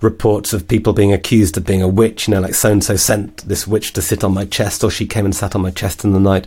[0.00, 2.26] reports of people being accused of being a witch.
[2.26, 4.90] You know, like so and so sent this witch to sit on my chest, or
[4.90, 6.46] she came and sat on my chest in the night.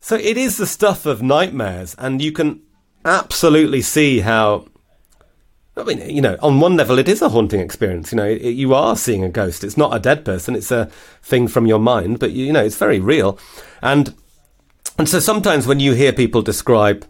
[0.00, 2.62] So it is the stuff of nightmares, and you can
[3.04, 4.66] absolutely see how.
[5.76, 8.10] I mean, you know, on one level, it is a haunting experience.
[8.10, 9.62] You know, it, you are seeing a ghost.
[9.62, 10.86] It's not a dead person; it's a
[11.22, 12.18] thing from your mind.
[12.18, 13.38] But you know, it's very real,
[13.82, 14.14] and
[14.98, 17.06] and so sometimes when you hear people describe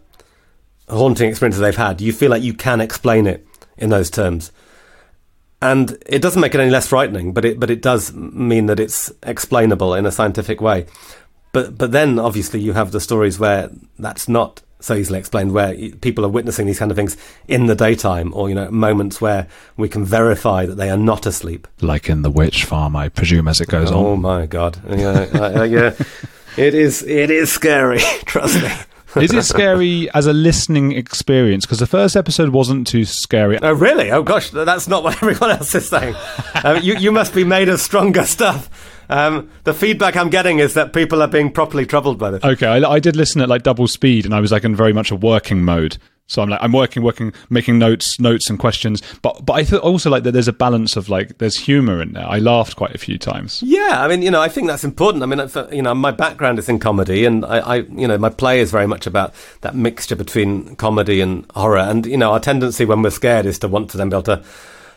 [0.87, 3.45] haunting experiences they've had, you feel like you can explain it
[3.77, 4.51] in those terms.
[5.61, 8.79] And it doesn't make it any less frightening, but it but it does mean that
[8.79, 10.85] it's explainable in a scientific way.
[11.51, 15.75] But but then obviously you have the stories where that's not so easily explained, where
[16.01, 17.17] people are witnessing these kind of things
[17.49, 21.25] in the daytime, or you know moments where we can verify that they are not
[21.25, 21.67] asleep.
[21.81, 24.05] Like in the witch farm, I presume, as it goes Oh on.
[24.05, 24.79] Oh my god!
[24.87, 25.93] Yeah, yeah,
[26.57, 27.03] it is.
[27.03, 27.99] It is scary.
[28.25, 28.69] Trust me.
[29.23, 31.65] Is it scary as a listening experience?
[31.65, 33.57] Because the first episode wasn't too scary.
[33.59, 34.11] Oh really?
[34.11, 36.15] Oh gosh, that's not what everyone else is saying.
[36.63, 38.69] um, you you must be made of stronger stuff.
[39.09, 42.43] Um, the feedback I'm getting is that people are being properly troubled by this.
[42.43, 44.93] Okay, I, I did listen at like double speed, and I was like in very
[44.93, 45.97] much a working mode.
[46.29, 49.01] So I'm like I'm working, working, making notes, notes and questions.
[49.23, 52.13] But but I thought also like that there's a balance of like there's humour in
[52.13, 52.27] there.
[52.27, 53.63] I laughed quite a few times.
[53.63, 55.23] Yeah, I mean, you know, I think that's important.
[55.23, 55.39] I mean,
[55.71, 58.69] you know, my background is in comedy, and I, I, you know, my play is
[58.69, 61.79] very much about that mixture between comedy and horror.
[61.79, 64.23] And you know, our tendency when we're scared is to want to then be able
[64.23, 64.43] to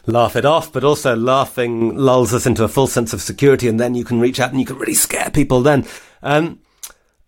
[0.07, 3.79] laugh it off, but also laughing lulls us into a full sense of security, and
[3.79, 5.63] then you can reach out and you can really scare people.
[5.63, 5.87] Then,
[6.23, 6.59] um,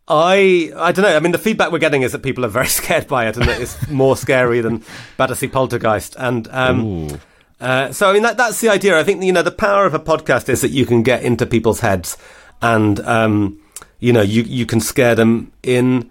[0.07, 1.17] I, I don't know.
[1.17, 3.47] I mean, the feedback we're getting is that people are very scared by it, and
[3.49, 4.83] that it's more scary than
[5.17, 6.17] Battersea Poltergeist.
[6.19, 7.21] And um,
[7.61, 8.99] uh, so, I mean, that, that's the idea.
[8.99, 11.47] I think you know the power of a podcast is that you can get into
[11.47, 12.17] people's heads,
[12.61, 13.61] and um,
[14.01, 16.11] you know, you you can scare them in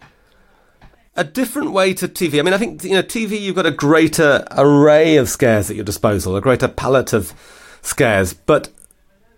[1.16, 2.40] a different way to TV.
[2.40, 3.40] I mean, I think you know, TV.
[3.40, 7.34] You've got a greater array of scares at your disposal, a greater palette of
[7.82, 8.70] scares, but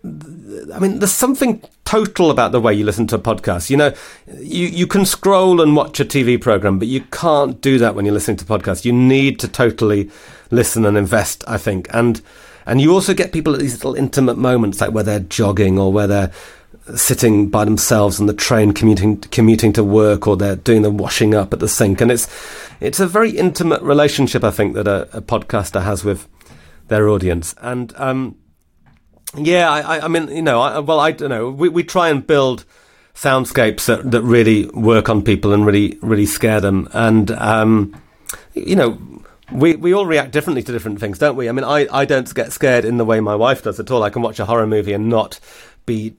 [0.04, 3.70] I mean, there's something total about the way you listen to a podcast.
[3.70, 3.92] You know,
[4.38, 8.04] you, you can scroll and watch a TV program, but you can't do that when
[8.04, 8.84] you're listening to podcasts.
[8.84, 10.10] You need to totally
[10.50, 11.88] listen and invest, I think.
[11.92, 12.20] And,
[12.66, 15.92] and you also get people at these little intimate moments, like where they're jogging or
[15.92, 16.30] where they're
[16.94, 21.34] sitting by themselves on the train commuting, commuting to work or they're doing the washing
[21.34, 22.00] up at the sink.
[22.00, 22.28] And it's,
[22.80, 26.28] it's a very intimate relationship, I think, that a, a podcaster has with
[26.88, 27.54] their audience.
[27.60, 28.36] And, um,
[29.36, 31.50] yeah, I, I- mean, you know, I, well, I don't know.
[31.50, 32.64] We, we try and build
[33.14, 36.88] soundscapes that, that really work on people and really, really scare them.
[36.92, 38.00] And, um,
[38.54, 38.98] you know,
[39.52, 41.48] we, we all react differently to different things, don't we?
[41.48, 44.02] I mean, I, I don't get scared in the way my wife does at all.
[44.02, 45.38] I can watch a horror movie and not
[45.86, 46.14] be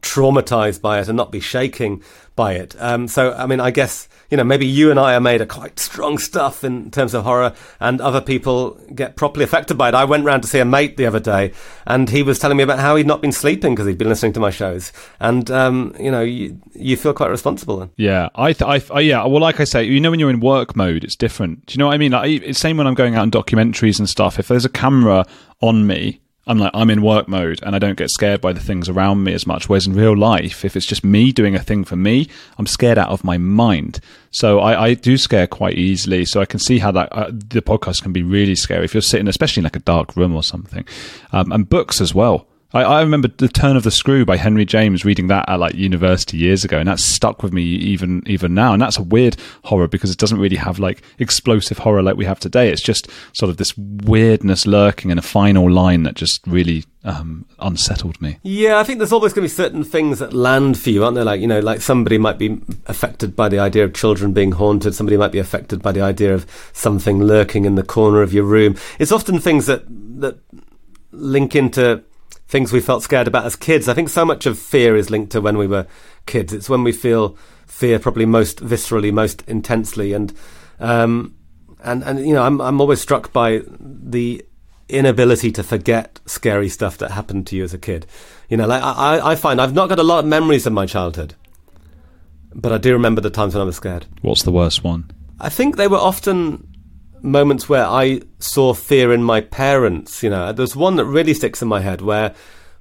[0.00, 2.02] traumatized by it and not be shaking
[2.36, 2.74] by it.
[2.80, 5.46] Um, so, I mean, I guess, you know, maybe you and I are made of
[5.46, 9.94] quite strong stuff in terms of horror and other people get properly affected by it.
[9.94, 11.52] I went round to see a mate the other day
[11.86, 14.32] and he was telling me about how he'd not been sleeping because he'd been listening
[14.32, 14.92] to my shows.
[15.20, 17.90] And, um, you know, you, you feel quite responsible then.
[17.96, 19.24] Yeah, I, th- I, I, yeah.
[19.26, 21.66] Well, like I say, you know, when you're in work mode, it's different.
[21.66, 22.12] Do you know what I mean?
[22.12, 24.40] Like, it's same when I'm going out on documentaries and stuff.
[24.40, 25.24] If there's a camera
[25.60, 28.60] on me, I'm like, I'm in work mode, and I don't get scared by the
[28.60, 29.68] things around me as much.
[29.68, 32.28] Whereas in real life, if it's just me doing a thing for me,
[32.58, 34.00] I'm scared out of my mind.
[34.30, 36.24] So I, I do scare quite easily.
[36.24, 39.00] So I can see how that uh, the podcast can be really scary if you're
[39.00, 40.84] sitting, especially in like a dark room or something,
[41.32, 42.46] um, and books as well.
[42.74, 45.74] I, I remember the Turn of the Screw by Henry James reading that at like
[45.74, 48.72] university years ago, and that's stuck with me even even now.
[48.72, 52.24] And that's a weird horror because it doesn't really have like explosive horror like we
[52.24, 52.70] have today.
[52.70, 57.46] It's just sort of this weirdness lurking in a final line that just really um,
[57.60, 58.38] unsettled me.
[58.42, 61.14] Yeah, I think there's always going to be certain things that land for you, aren't
[61.14, 61.24] there?
[61.24, 64.96] Like, you know, like somebody might be affected by the idea of children being haunted.
[64.96, 68.44] Somebody might be affected by the idea of something lurking in the corner of your
[68.44, 68.76] room.
[68.98, 69.84] It's often things that,
[70.20, 70.38] that
[71.12, 72.02] link into
[72.54, 73.88] things we felt scared about as kids.
[73.88, 75.88] I think so much of fear is linked to when we were
[76.26, 76.52] kids.
[76.52, 77.36] It's when we feel
[77.66, 80.12] fear probably most viscerally, most intensely.
[80.12, 80.32] And,
[80.78, 81.34] um,
[81.82, 84.46] and and you know, I'm I'm always struck by the
[84.88, 88.06] inability to forget scary stuff that happened to you as a kid.
[88.48, 90.86] You know, like I, I find I've not got a lot of memories of my
[90.86, 91.34] childhood,
[92.54, 94.06] but I do remember the times when I was scared.
[94.22, 95.10] What's the worst one?
[95.40, 96.68] I think they were often
[97.24, 100.22] moments where I saw fear in my parents.
[100.22, 102.34] You know, there's one that really sticks in my head where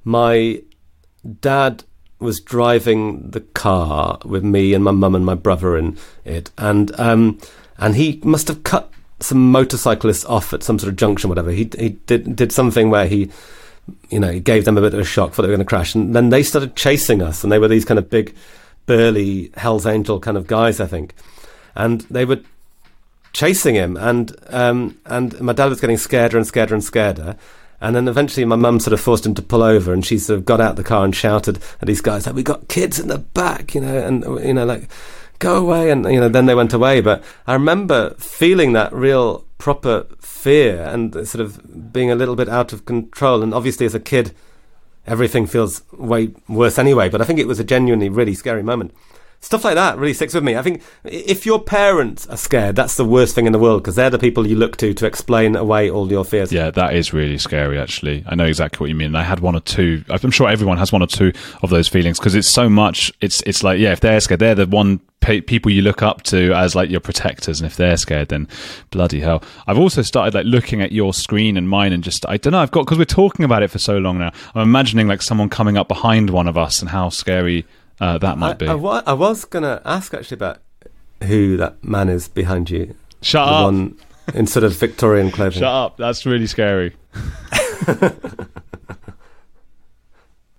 [0.04, 0.62] my
[1.40, 1.84] dad
[2.20, 6.98] was driving the car with me and my mum and my brother in it, and
[7.00, 7.40] um,
[7.78, 11.52] and he must have cut some motorcyclists off at some sort of junction, whatever.
[11.52, 13.32] He he did did something where he,
[14.10, 15.70] you know, he gave them a bit of a shock, thought they were going to
[15.70, 18.36] crash, and then they started chasing us, and they were these kind of big,
[18.86, 21.14] burly Hell's Angel kind of guys, I think,
[21.76, 22.42] and they were
[23.34, 27.38] chasing him, and um, and my dad was getting scareder and scareder and scareder.
[27.84, 30.40] And then eventually my mum sort of forced him to pull over and she sort
[30.40, 33.10] of got out the car and shouted at these guys like, we got kids in
[33.10, 34.90] the back, you know, and, you know, like,
[35.40, 35.92] go away.
[35.92, 37.02] And, you know, then they went away.
[37.02, 42.48] But I remember feeling that real proper fear and sort of being a little bit
[42.48, 43.44] out of control.
[43.44, 44.34] And obviously as a kid,
[45.06, 47.10] everything feels way worse anyway.
[47.10, 48.96] But I think it was a genuinely really scary moment
[49.44, 50.56] stuff like that really sticks with me.
[50.56, 53.96] I think if your parents are scared, that's the worst thing in the world because
[53.96, 56.52] they're the people you look to to explain away all your fears.
[56.52, 57.78] Yeah, that is really scary.
[57.78, 59.16] Actually, I know exactly what you mean.
[59.16, 60.04] I had one or two.
[60.10, 63.12] I'm sure everyone has one or two of those feelings because it's so much.
[63.22, 66.54] It's it's like yeah, if they're scared, they're the one people you look up to
[66.54, 68.46] as like your protectors and if they're scared then
[68.92, 72.36] bloody hell i've also started like looking at your screen and mine and just i
[72.36, 75.08] don't know i've got because we're talking about it for so long now i'm imagining
[75.08, 77.66] like someone coming up behind one of us and how scary
[78.00, 78.68] uh, that might I, be.
[78.68, 80.60] I, wa- I was going to ask actually about
[81.24, 82.96] who that man is behind you.
[83.22, 83.64] Shut the up.
[83.66, 83.98] One
[84.34, 85.60] in sort of Victorian clothing.
[85.60, 85.98] Shut up.
[85.98, 86.96] That's really scary.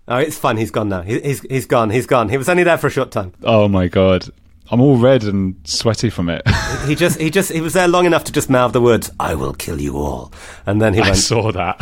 [0.08, 0.56] oh, it's fine.
[0.56, 1.02] He's gone now.
[1.02, 1.90] He, he's he's gone.
[1.90, 2.28] He's gone.
[2.28, 3.32] He was only there for a short time.
[3.42, 4.28] Oh my god.
[4.70, 6.42] I'm all red and sweaty from it.
[6.86, 9.34] he just, he just, he was there long enough to just mouth the words, "I
[9.34, 10.32] will kill you all,"
[10.64, 11.16] and then he I went.
[11.18, 11.76] saw that.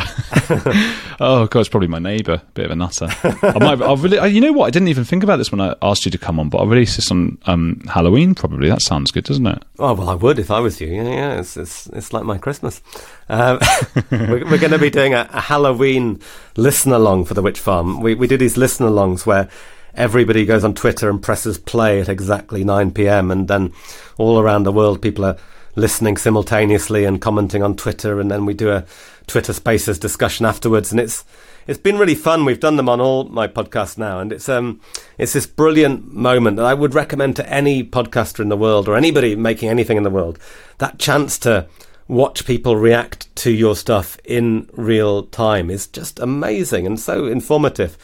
[1.21, 2.41] oh god, it's probably my neighbour.
[2.53, 3.07] Bit of a nutter.
[3.23, 3.81] I might.
[3.81, 4.65] I'll really, you know what?
[4.65, 6.67] I didn't even think about this when I asked you to come on, but I'll
[6.67, 8.35] release this on um, Halloween.
[8.35, 9.63] Probably that sounds good, doesn't it?
[9.79, 10.87] Oh well, I would if I was you.
[10.87, 11.39] Yeah, yeah.
[11.39, 12.81] It's it's, it's like my Christmas.
[13.29, 13.59] Um,
[14.11, 16.19] we're, we're going to be doing a, a Halloween
[16.57, 18.01] listen along for the Witch Farm.
[18.01, 19.47] We we do these listen alongs where
[19.95, 23.31] everybody goes on Twitter and presses play at exactly 9 p.m.
[23.31, 23.73] and then
[24.17, 25.37] all around the world people are
[25.75, 28.85] listening simultaneously and commenting on Twitter and then we do a
[29.27, 31.23] Twitter Spaces discussion afterwards and it's
[31.65, 32.43] it's been really fun.
[32.43, 34.81] We've done them on all my podcasts now and it's um
[35.17, 38.95] it's this brilliant moment that I would recommend to any podcaster in the world or
[38.95, 40.37] anybody making anything in the world.
[40.79, 41.67] That chance to
[42.07, 47.97] watch people react to your stuff in real time is just amazing and so informative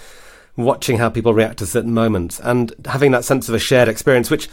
[0.64, 4.30] watching how people react to certain moments and having that sense of a shared experience,
[4.30, 4.50] which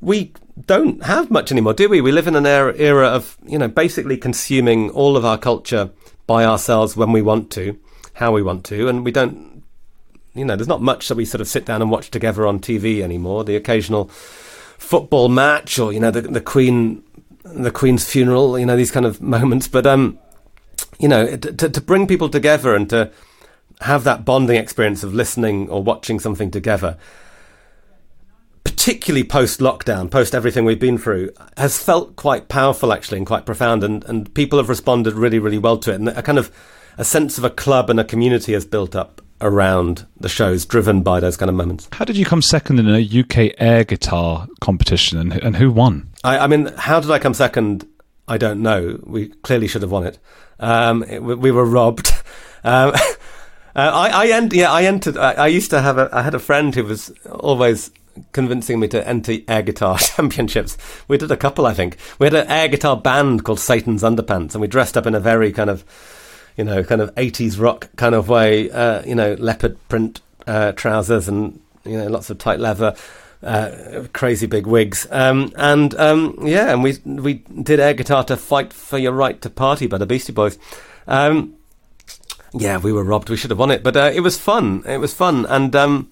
[0.00, 0.32] we
[0.66, 2.00] don't have much anymore, do we?
[2.00, 5.90] We live in an era, era of, you know, basically consuming all of our culture
[6.26, 7.78] by ourselves when we want to,
[8.14, 9.62] how we want to, and we don't,
[10.34, 12.58] you know, there's not much that we sort of sit down and watch together on
[12.58, 13.44] TV anymore.
[13.44, 14.06] The occasional
[14.78, 17.02] football match or, you know, the, the Queen,
[17.44, 19.68] the Queen's funeral, you know, these kind of moments.
[19.68, 20.18] But, um,
[20.98, 23.10] you know, to, to bring people together and to,
[23.82, 26.96] have that bonding experience of listening or watching something together,
[28.64, 33.46] particularly post lockdown, post everything we've been through, has felt quite powerful actually and quite
[33.46, 33.84] profound.
[33.84, 35.96] And, and people have responded really, really well to it.
[35.96, 36.50] And a kind of
[36.98, 41.02] a sense of a club and a community has built up around the shows driven
[41.02, 41.88] by those kind of moments.
[41.92, 46.08] How did you come second in a UK air guitar competition and, and who won?
[46.22, 47.86] I, I mean, how did I come second?
[48.28, 49.00] I don't know.
[49.02, 50.18] We clearly should have won it.
[50.60, 52.12] Um, it we were robbed.
[52.64, 52.94] Um,
[53.74, 55.16] Uh, I, I yeah, I entered.
[55.16, 56.08] I, I, used to have a.
[56.12, 57.90] I had a friend who was always
[58.32, 60.76] convincing me to enter air guitar championships.
[61.08, 61.96] We did a couple, I think.
[62.18, 65.20] We had an air guitar band called Satan's Underpants, and we dressed up in a
[65.20, 65.84] very kind of,
[66.56, 68.70] you know, kind of eighties rock kind of way.
[68.70, 72.94] Uh, you know, leopard print uh, trousers and you know lots of tight leather.
[73.42, 78.36] Uh, crazy big wigs, um, and um, yeah, and we we did air guitar to
[78.36, 80.58] fight for your right to party by the Beastie Boys.
[81.08, 81.56] Um,
[82.54, 83.30] yeah, we were robbed.
[83.30, 84.82] We should have won it, but uh, it was fun.
[84.86, 86.10] It was fun, and um,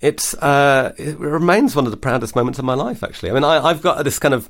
[0.00, 3.02] it's uh, it remains one of the proudest moments of my life.
[3.02, 4.48] Actually, I mean, I, have got this kind of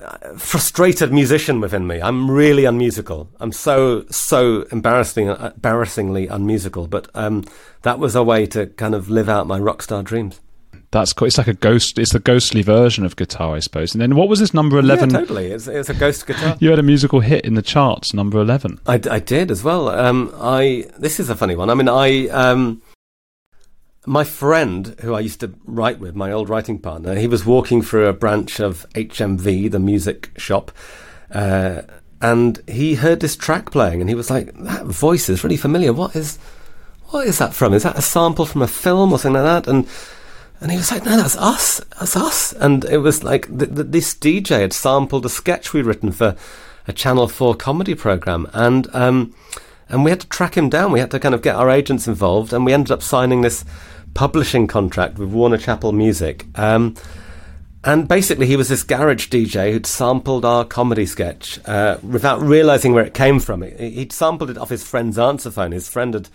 [0.00, 2.00] uh, frustrated musician within me.
[2.02, 3.28] I'm really unmusical.
[3.40, 6.86] I'm so so embarrassingly embarrassingly unmusical.
[6.86, 7.44] But um,
[7.82, 10.40] that was a way to kind of live out my rock star dreams.
[10.94, 11.26] That's cool.
[11.26, 11.98] It's like a ghost.
[11.98, 13.94] It's the ghostly version of guitar, I suppose.
[13.94, 15.10] And then what was this number eleven?
[15.10, 15.46] Yeah, totally.
[15.46, 16.56] It's, it's a ghost guitar.
[16.60, 18.78] you had a musical hit in the charts, number eleven.
[18.86, 19.88] I, I did as well.
[19.88, 21.68] Um, I this is a funny one.
[21.68, 22.80] I mean, I um,
[24.06, 27.82] my friend, who I used to write with, my old writing partner, he was walking
[27.82, 30.70] through a branch of HMV, the music shop,
[31.32, 31.82] uh,
[32.22, 35.92] and he heard this track playing, and he was like, "That voice is really familiar.
[35.92, 36.38] What is,
[37.06, 37.74] what is that from?
[37.74, 39.88] Is that a sample from a film or something like that?" And
[40.64, 41.78] and he was like, "No, that's us.
[42.00, 45.84] That's us." And it was like th- th- this DJ had sampled a sketch we'd
[45.84, 46.34] written for
[46.88, 49.34] a Channel Four comedy program, and um,
[49.90, 50.90] and we had to track him down.
[50.90, 53.62] We had to kind of get our agents involved, and we ended up signing this
[54.14, 56.46] publishing contract with Warner Chappell Music.
[56.58, 56.94] Um,
[57.84, 62.94] and basically, he was this garage DJ who'd sampled our comedy sketch uh, without realizing
[62.94, 63.60] where it came from.
[63.60, 65.72] He'd sampled it off his friend's answer phone.
[65.72, 66.30] His friend had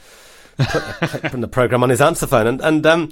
[0.59, 3.11] put the program on his answer phone, and and um,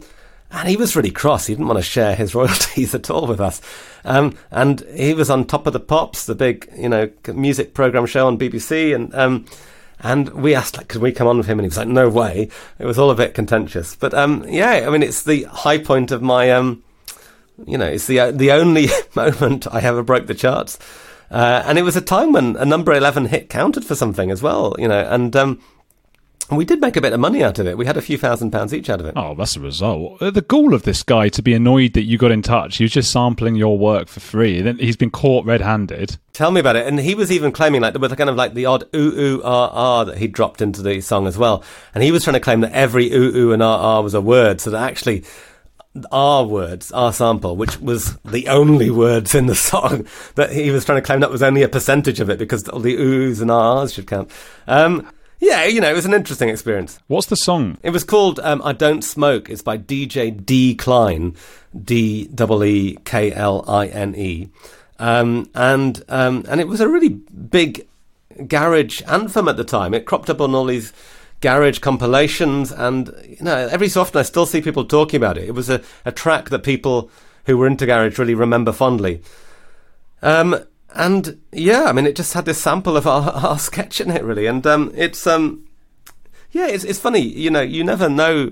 [0.52, 1.46] and he was really cross.
[1.48, 3.62] He didn't want to share his royalties at all with us.
[4.06, 8.06] Um, and he was on Top of the Pops, the big you know music program
[8.06, 9.46] show on BBC, and um,
[10.00, 11.60] and we asked, like, could we come on with him?
[11.60, 12.50] And he was like, no way.
[12.78, 13.96] It was all a bit contentious.
[13.96, 16.84] But um, yeah, I mean, it's the high point of my, um,
[17.66, 20.78] you know, it's the uh, the only moment I ever broke the charts.
[21.30, 24.42] Uh, and it was a time when a number 11 hit counted for something as
[24.42, 25.36] well, you know, and
[26.50, 27.78] we did make a bit of money out of it.
[27.78, 29.14] We had a few thousand pounds each out of it.
[29.18, 30.22] Oh, that's the result.
[30.22, 32.78] Uh, the goal of this guy to be annoyed that you got in touch.
[32.78, 34.62] He was just sampling your work for free.
[34.62, 36.18] Then he's been caught red-handed.
[36.32, 36.88] Tell me about it.
[36.88, 39.42] And he was even claiming like there was kind of like the odd ooh ooh
[39.44, 41.64] ah ah that he dropped into the song as well.
[41.94, 44.22] And he was trying to claim that every ooh ooh and ah ah was a
[44.22, 45.26] word, so that actually
[46.12, 50.86] our words, our sample, which was the only words in the song, that he was
[50.86, 53.52] trying to claim that was only a percentage of it because all the oohs and
[53.52, 54.30] ahs should count.
[54.68, 55.08] Um,
[55.40, 57.00] yeah, you know, it was an interesting experience.
[57.08, 57.78] What's the song?
[57.84, 61.36] It was called um, "I Don't Smoke." It's by DJ Deekline,
[61.76, 64.50] D E E K L I N E,
[65.00, 67.88] um, and um, and it was a really big
[68.48, 69.94] garage anthem at the time.
[69.94, 70.92] It cropped up on all these
[71.42, 75.48] garage compilations, and you know, every so often I still see people talking about it.
[75.48, 77.12] It was a, a track that people
[77.46, 79.22] who were into garage really remember fondly.
[80.22, 80.56] Um,
[80.96, 84.24] and yeah, I mean, it just had this sample of our, our sketch in it,
[84.24, 85.66] really, and um, it's um,
[86.52, 88.52] yeah, it's it's funny, you know, you never know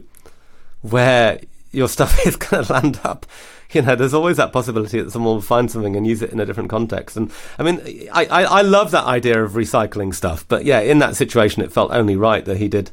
[0.81, 1.39] where
[1.71, 3.25] your stuff is going to land up.
[3.71, 6.39] You know, there's always that possibility that someone will find something and use it in
[6.39, 7.17] a different context.
[7.17, 7.81] And I mean,
[8.13, 11.73] I, I, I love that idea of recycling stuff, but yeah, in that situation, it
[11.73, 12.91] felt only right that he did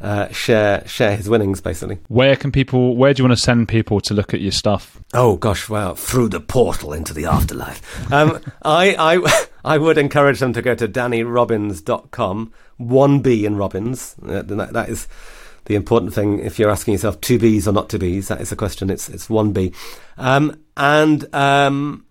[0.00, 1.98] uh, share share his winnings basically.
[2.08, 2.96] Where can people?
[2.96, 5.02] Where do you want to send people to look at your stuff?
[5.12, 5.94] Oh gosh, wow!
[5.94, 8.12] Through the portal into the afterlife.
[8.12, 12.52] Um, I I I would encourage them to go to dannyrobins.com.
[12.76, 14.16] One B in Robins.
[14.22, 15.06] Uh, that, that is
[15.66, 16.40] the important thing.
[16.40, 18.90] If you're asking yourself two B's or not two B's, that is a question.
[18.90, 19.72] It's it's one B,
[20.18, 22.04] um, and um,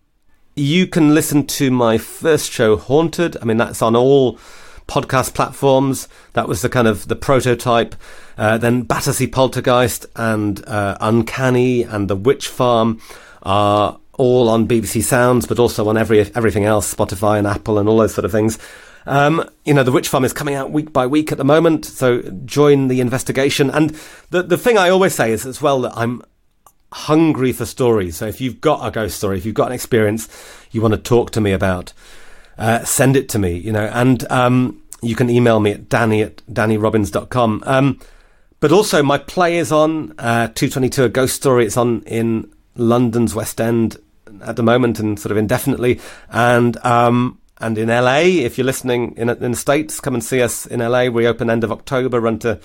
[0.55, 3.37] you can listen to my first show, Haunted.
[3.41, 4.39] I mean, that's on all
[4.87, 6.07] podcast platforms.
[6.33, 7.95] That was the kind of the prototype.
[8.37, 13.01] Uh, then Battersea Poltergeist and uh, Uncanny and The Witch Farm
[13.43, 17.89] are all on BBC Sounds, but also on every everything else, Spotify and Apple and
[17.89, 18.59] all those sort of things.
[19.05, 21.85] Um, you know, The Witch Farm is coming out week by week at the moment,
[21.85, 23.69] so join the investigation.
[23.69, 23.97] And
[24.29, 26.21] the the thing I always say is as well that I'm
[26.93, 28.17] hungry for stories.
[28.17, 30.29] So if you've got a ghost story, if you've got an experience
[30.71, 31.91] you want to talk to me about,
[32.57, 36.21] uh, send it to me, you know, and um, you can email me at danny
[36.21, 37.63] at dannyrobins.com.
[37.65, 37.99] Um,
[38.59, 41.65] but also, my play is on uh, 222, a ghost story.
[41.65, 43.97] It's on in London's West End
[44.41, 45.99] at the moment and sort of indefinitely.
[46.29, 50.41] And um, and in LA, if you're listening in, in the States, come and see
[50.41, 51.05] us in LA.
[51.05, 52.59] We open end of October, run to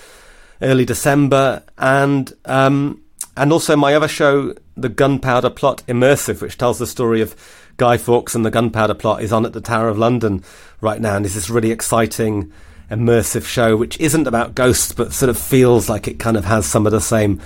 [0.62, 1.62] early December.
[1.76, 3.02] And um,
[3.36, 7.36] and also my other show, The Gunpowder Plot Immersive, which tells the story of
[7.78, 10.44] Guy Fawkes and the Gunpowder Plot, is on at the Tower of London
[10.80, 12.52] right now, and is this really exciting,
[12.90, 16.66] immersive show which isn't about ghosts, but sort of feels like it kind of has
[16.66, 17.40] some of the same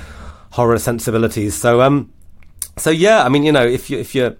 [0.51, 1.55] horror sensibilities.
[1.55, 2.13] So, um,
[2.77, 4.37] so yeah, I mean, you know, if you if you're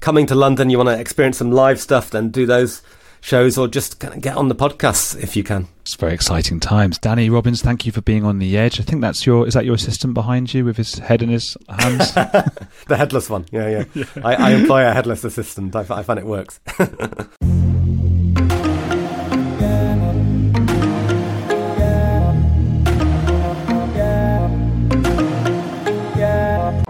[0.00, 2.82] coming to London, you want to experience some live stuff, then do those
[3.22, 5.68] shows or just kind of get on the podcasts if you can.
[5.80, 6.98] It's very exciting times.
[6.98, 8.78] Danny Robins, thank you for being on the edge.
[8.78, 11.56] I think that's your is that your assistant behind you with his head in his
[11.68, 12.12] hands?
[12.14, 13.46] the headless one.
[13.50, 13.84] Yeah, yeah.
[13.94, 14.04] yeah.
[14.22, 15.74] I, I, employ a headless assistant.
[15.74, 16.60] I, I find it works.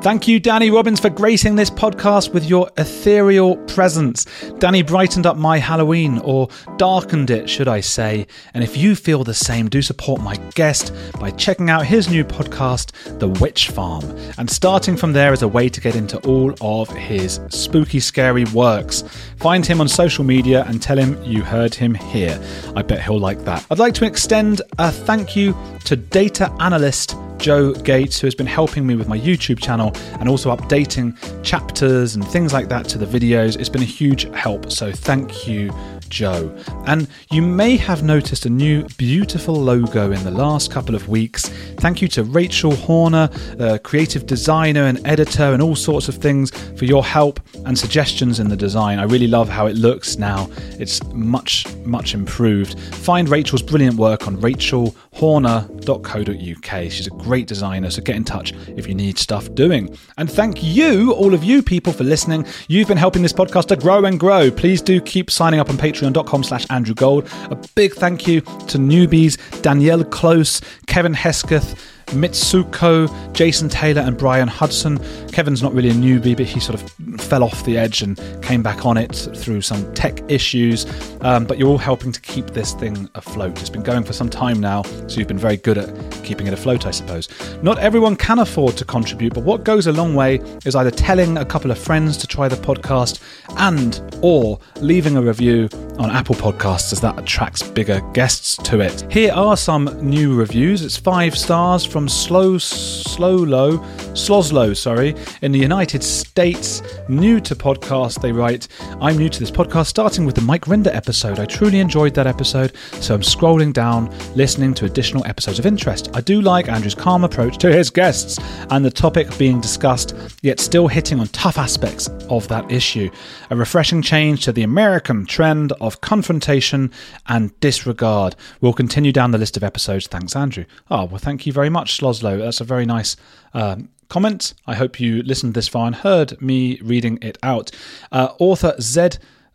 [0.03, 4.25] Thank you, Danny Robins, for gracing this podcast with your ethereal presence.
[4.59, 8.27] Danny brightened up my Halloween, or darkened it, should I say.
[8.53, 12.25] And if you feel the same, do support my guest by checking out his new
[12.25, 14.03] podcast, The Witch Farm.
[14.39, 18.45] And starting from there is a way to get into all of his spooky, scary
[18.47, 19.05] works.
[19.37, 22.43] Find him on social media and tell him you heard him here.
[22.75, 23.65] I bet he'll like that.
[23.71, 28.47] I'd like to extend a thank you to data analyst Joe Gates, who has been
[28.47, 32.99] helping me with my YouTube channel and also updating chapters and things like that to
[32.99, 33.59] the videos.
[33.59, 35.73] It's been a huge help, so thank you,
[36.13, 36.55] Joe.
[36.87, 41.49] And you may have noticed a new beautiful logo in the last couple of weeks.
[41.79, 46.51] Thank you to Rachel Horner, uh, creative designer and editor, and all sorts of things
[46.77, 48.99] for your help and suggestions in the design.
[48.99, 50.51] I really love how it looks now.
[50.79, 52.79] It's much, much improved.
[52.95, 56.93] Find Rachel's brilliant work on rachelhorner.co.uk.
[56.93, 59.97] She's a great designer, so get in touch if you need stuff doing.
[60.19, 62.45] And thank you, all of you people, for listening.
[62.69, 64.51] You've been helping this podcast to grow and grow.
[64.51, 67.29] Please do keep signing up on patreon.com slash Andrew Gold.
[67.51, 74.49] A big thank you to newbies Danielle Close, Kevin Hesketh, Mitsuko, Jason Taylor, and Brian
[74.49, 74.99] Hudson.
[75.33, 78.63] Kevin's not really a newbie, but he sort of fell off the edge and came
[78.63, 80.87] back on it through some tech issues.
[81.23, 83.61] Um, but you're all helping to keep this thing afloat.
[83.61, 86.53] It's been going for some time now, so you've been very good at keeping it
[86.53, 87.29] afloat, I suppose.
[87.63, 91.39] Not everyone can afford to contribute, but what goes a long way is either telling
[91.39, 93.21] a couple of friends to try the podcast
[93.57, 95.69] and or leaving a review
[95.99, 99.07] on Apple Podcasts as that attracts bigger guests to it.
[99.11, 100.83] Here are some new reviews.
[100.83, 103.79] It's five stars from Slow Slow Slowlo,
[104.15, 106.83] Sloslow, sorry, in the United States.
[107.09, 108.69] New to podcast, they write,
[109.01, 111.39] I'm new to this podcast, starting with the Mike Rinder episode.
[111.39, 116.11] I truly enjoyed that episode, so I'm scrolling down, listening to additional episodes of interest.
[116.15, 118.39] I do like Andrew's calm approach to his guests
[118.71, 123.11] and the topic being discussed, yet still hitting on tough aspects of that issue.
[123.51, 126.91] A refreshing change to the American trend of confrontation
[127.29, 128.37] and disregard.
[128.61, 130.07] We'll continue down the list of episodes.
[130.07, 130.65] Thanks, Andrew.
[130.91, 132.39] Oh, well, thank you very much, Sloslow.
[132.39, 133.17] That's a very nice
[133.55, 134.55] um, comment.
[134.67, 137.71] I hope you listened this far and heard me reading it out.
[138.11, 139.11] Uh, author Z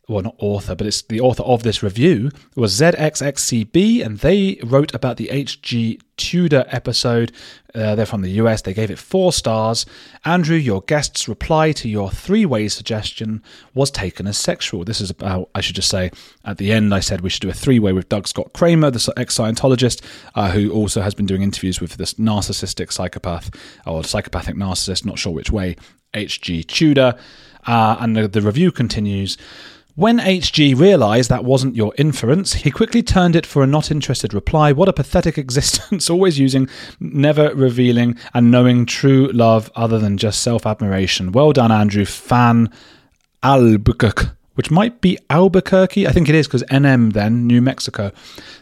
[0.07, 4.93] well, not author, but it's the author of this review was ZXXCB, and they wrote
[4.93, 7.33] about the HG Tudor episode.
[7.75, 8.61] Uh, they're from the US.
[8.61, 9.85] They gave it four stars.
[10.23, 13.43] Andrew, your guest's reply to your three way suggestion
[13.73, 14.85] was taken as sexual.
[14.85, 16.11] This is about, I should just say,
[16.45, 18.89] at the end, I said we should do a three way with Doug Scott Kramer,
[18.89, 20.01] the ex Scientologist,
[20.35, 23.51] uh, who also has been doing interviews with this narcissistic psychopath,
[23.85, 25.75] or psychopathic narcissist, not sure which way,
[26.13, 27.15] HG Tudor.
[27.65, 29.37] Uh, and the, the review continues.
[29.97, 34.31] When HG realised that wasn't your inference, he quickly turned it for a not interested
[34.31, 34.71] reply.
[34.71, 36.69] What a pathetic existence, always using,
[36.99, 41.31] never revealing, and knowing true love other than just self admiration.
[41.31, 42.05] Well done, Andrew.
[42.05, 42.71] Fan
[43.41, 44.27] Albuquerque.
[44.53, 46.07] Which might be Albuquerque.
[46.07, 48.11] I think it is because NM then, New Mexico.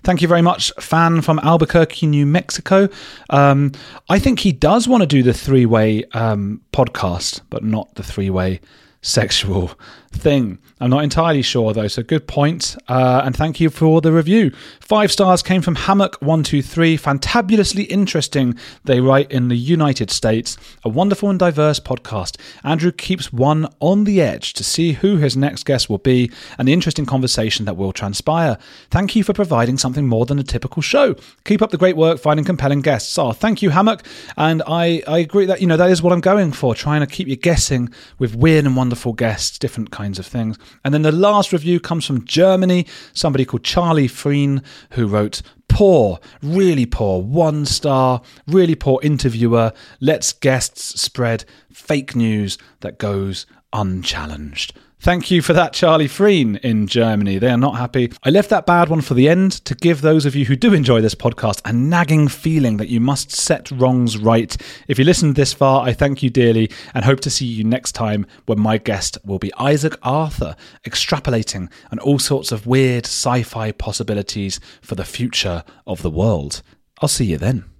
[0.04, 2.88] Thank you very much, fan from Albuquerque, New Mexico.
[3.30, 3.74] Um,
[4.08, 8.04] I think he does want to do the three way um, podcast, but not the
[8.04, 8.62] three way
[9.06, 9.72] sexual
[10.16, 10.60] thing.
[10.80, 12.76] I'm not entirely sure though, so good point.
[12.88, 14.52] Uh, and thank you for the review.
[14.80, 17.00] Five stars came from Hammock123.
[17.00, 20.58] Fantabulously interesting, they write in the United States.
[20.84, 22.38] A wonderful and diverse podcast.
[22.64, 26.68] Andrew keeps one on the edge to see who his next guest will be and
[26.68, 28.58] the interesting conversation that will transpire.
[28.90, 31.16] Thank you for providing something more than a typical show.
[31.46, 33.18] Keep up the great work finding compelling guests.
[33.18, 34.06] Oh, thank you, Hammock.
[34.38, 37.08] And I, I agree that, you know, that is what I'm going for, trying to
[37.08, 37.90] keep you guessing
[38.20, 40.56] with weird and wonderful guests, different kinds of things.
[40.84, 44.62] And then the last review comes from Germany, somebody called Charlie Freen,
[44.92, 52.60] who wrote, Poor, really poor, one star, really poor interviewer, lets guests spread fake news
[52.82, 54.78] that goes unchallenged.
[55.06, 57.38] Thank you for that, Charlie Freen in Germany.
[57.38, 58.12] They are not happy.
[58.24, 60.74] I left that bad one for the end to give those of you who do
[60.74, 64.58] enjoy this podcast a nagging feeling that you must set wrongs right.
[64.88, 67.92] If you listened this far, I thank you dearly and hope to see you next
[67.92, 70.56] time when my guest will be Isaac Arthur,
[70.88, 76.64] extrapolating on all sorts of weird sci fi possibilities for the future of the world.
[77.00, 77.75] I'll see you then.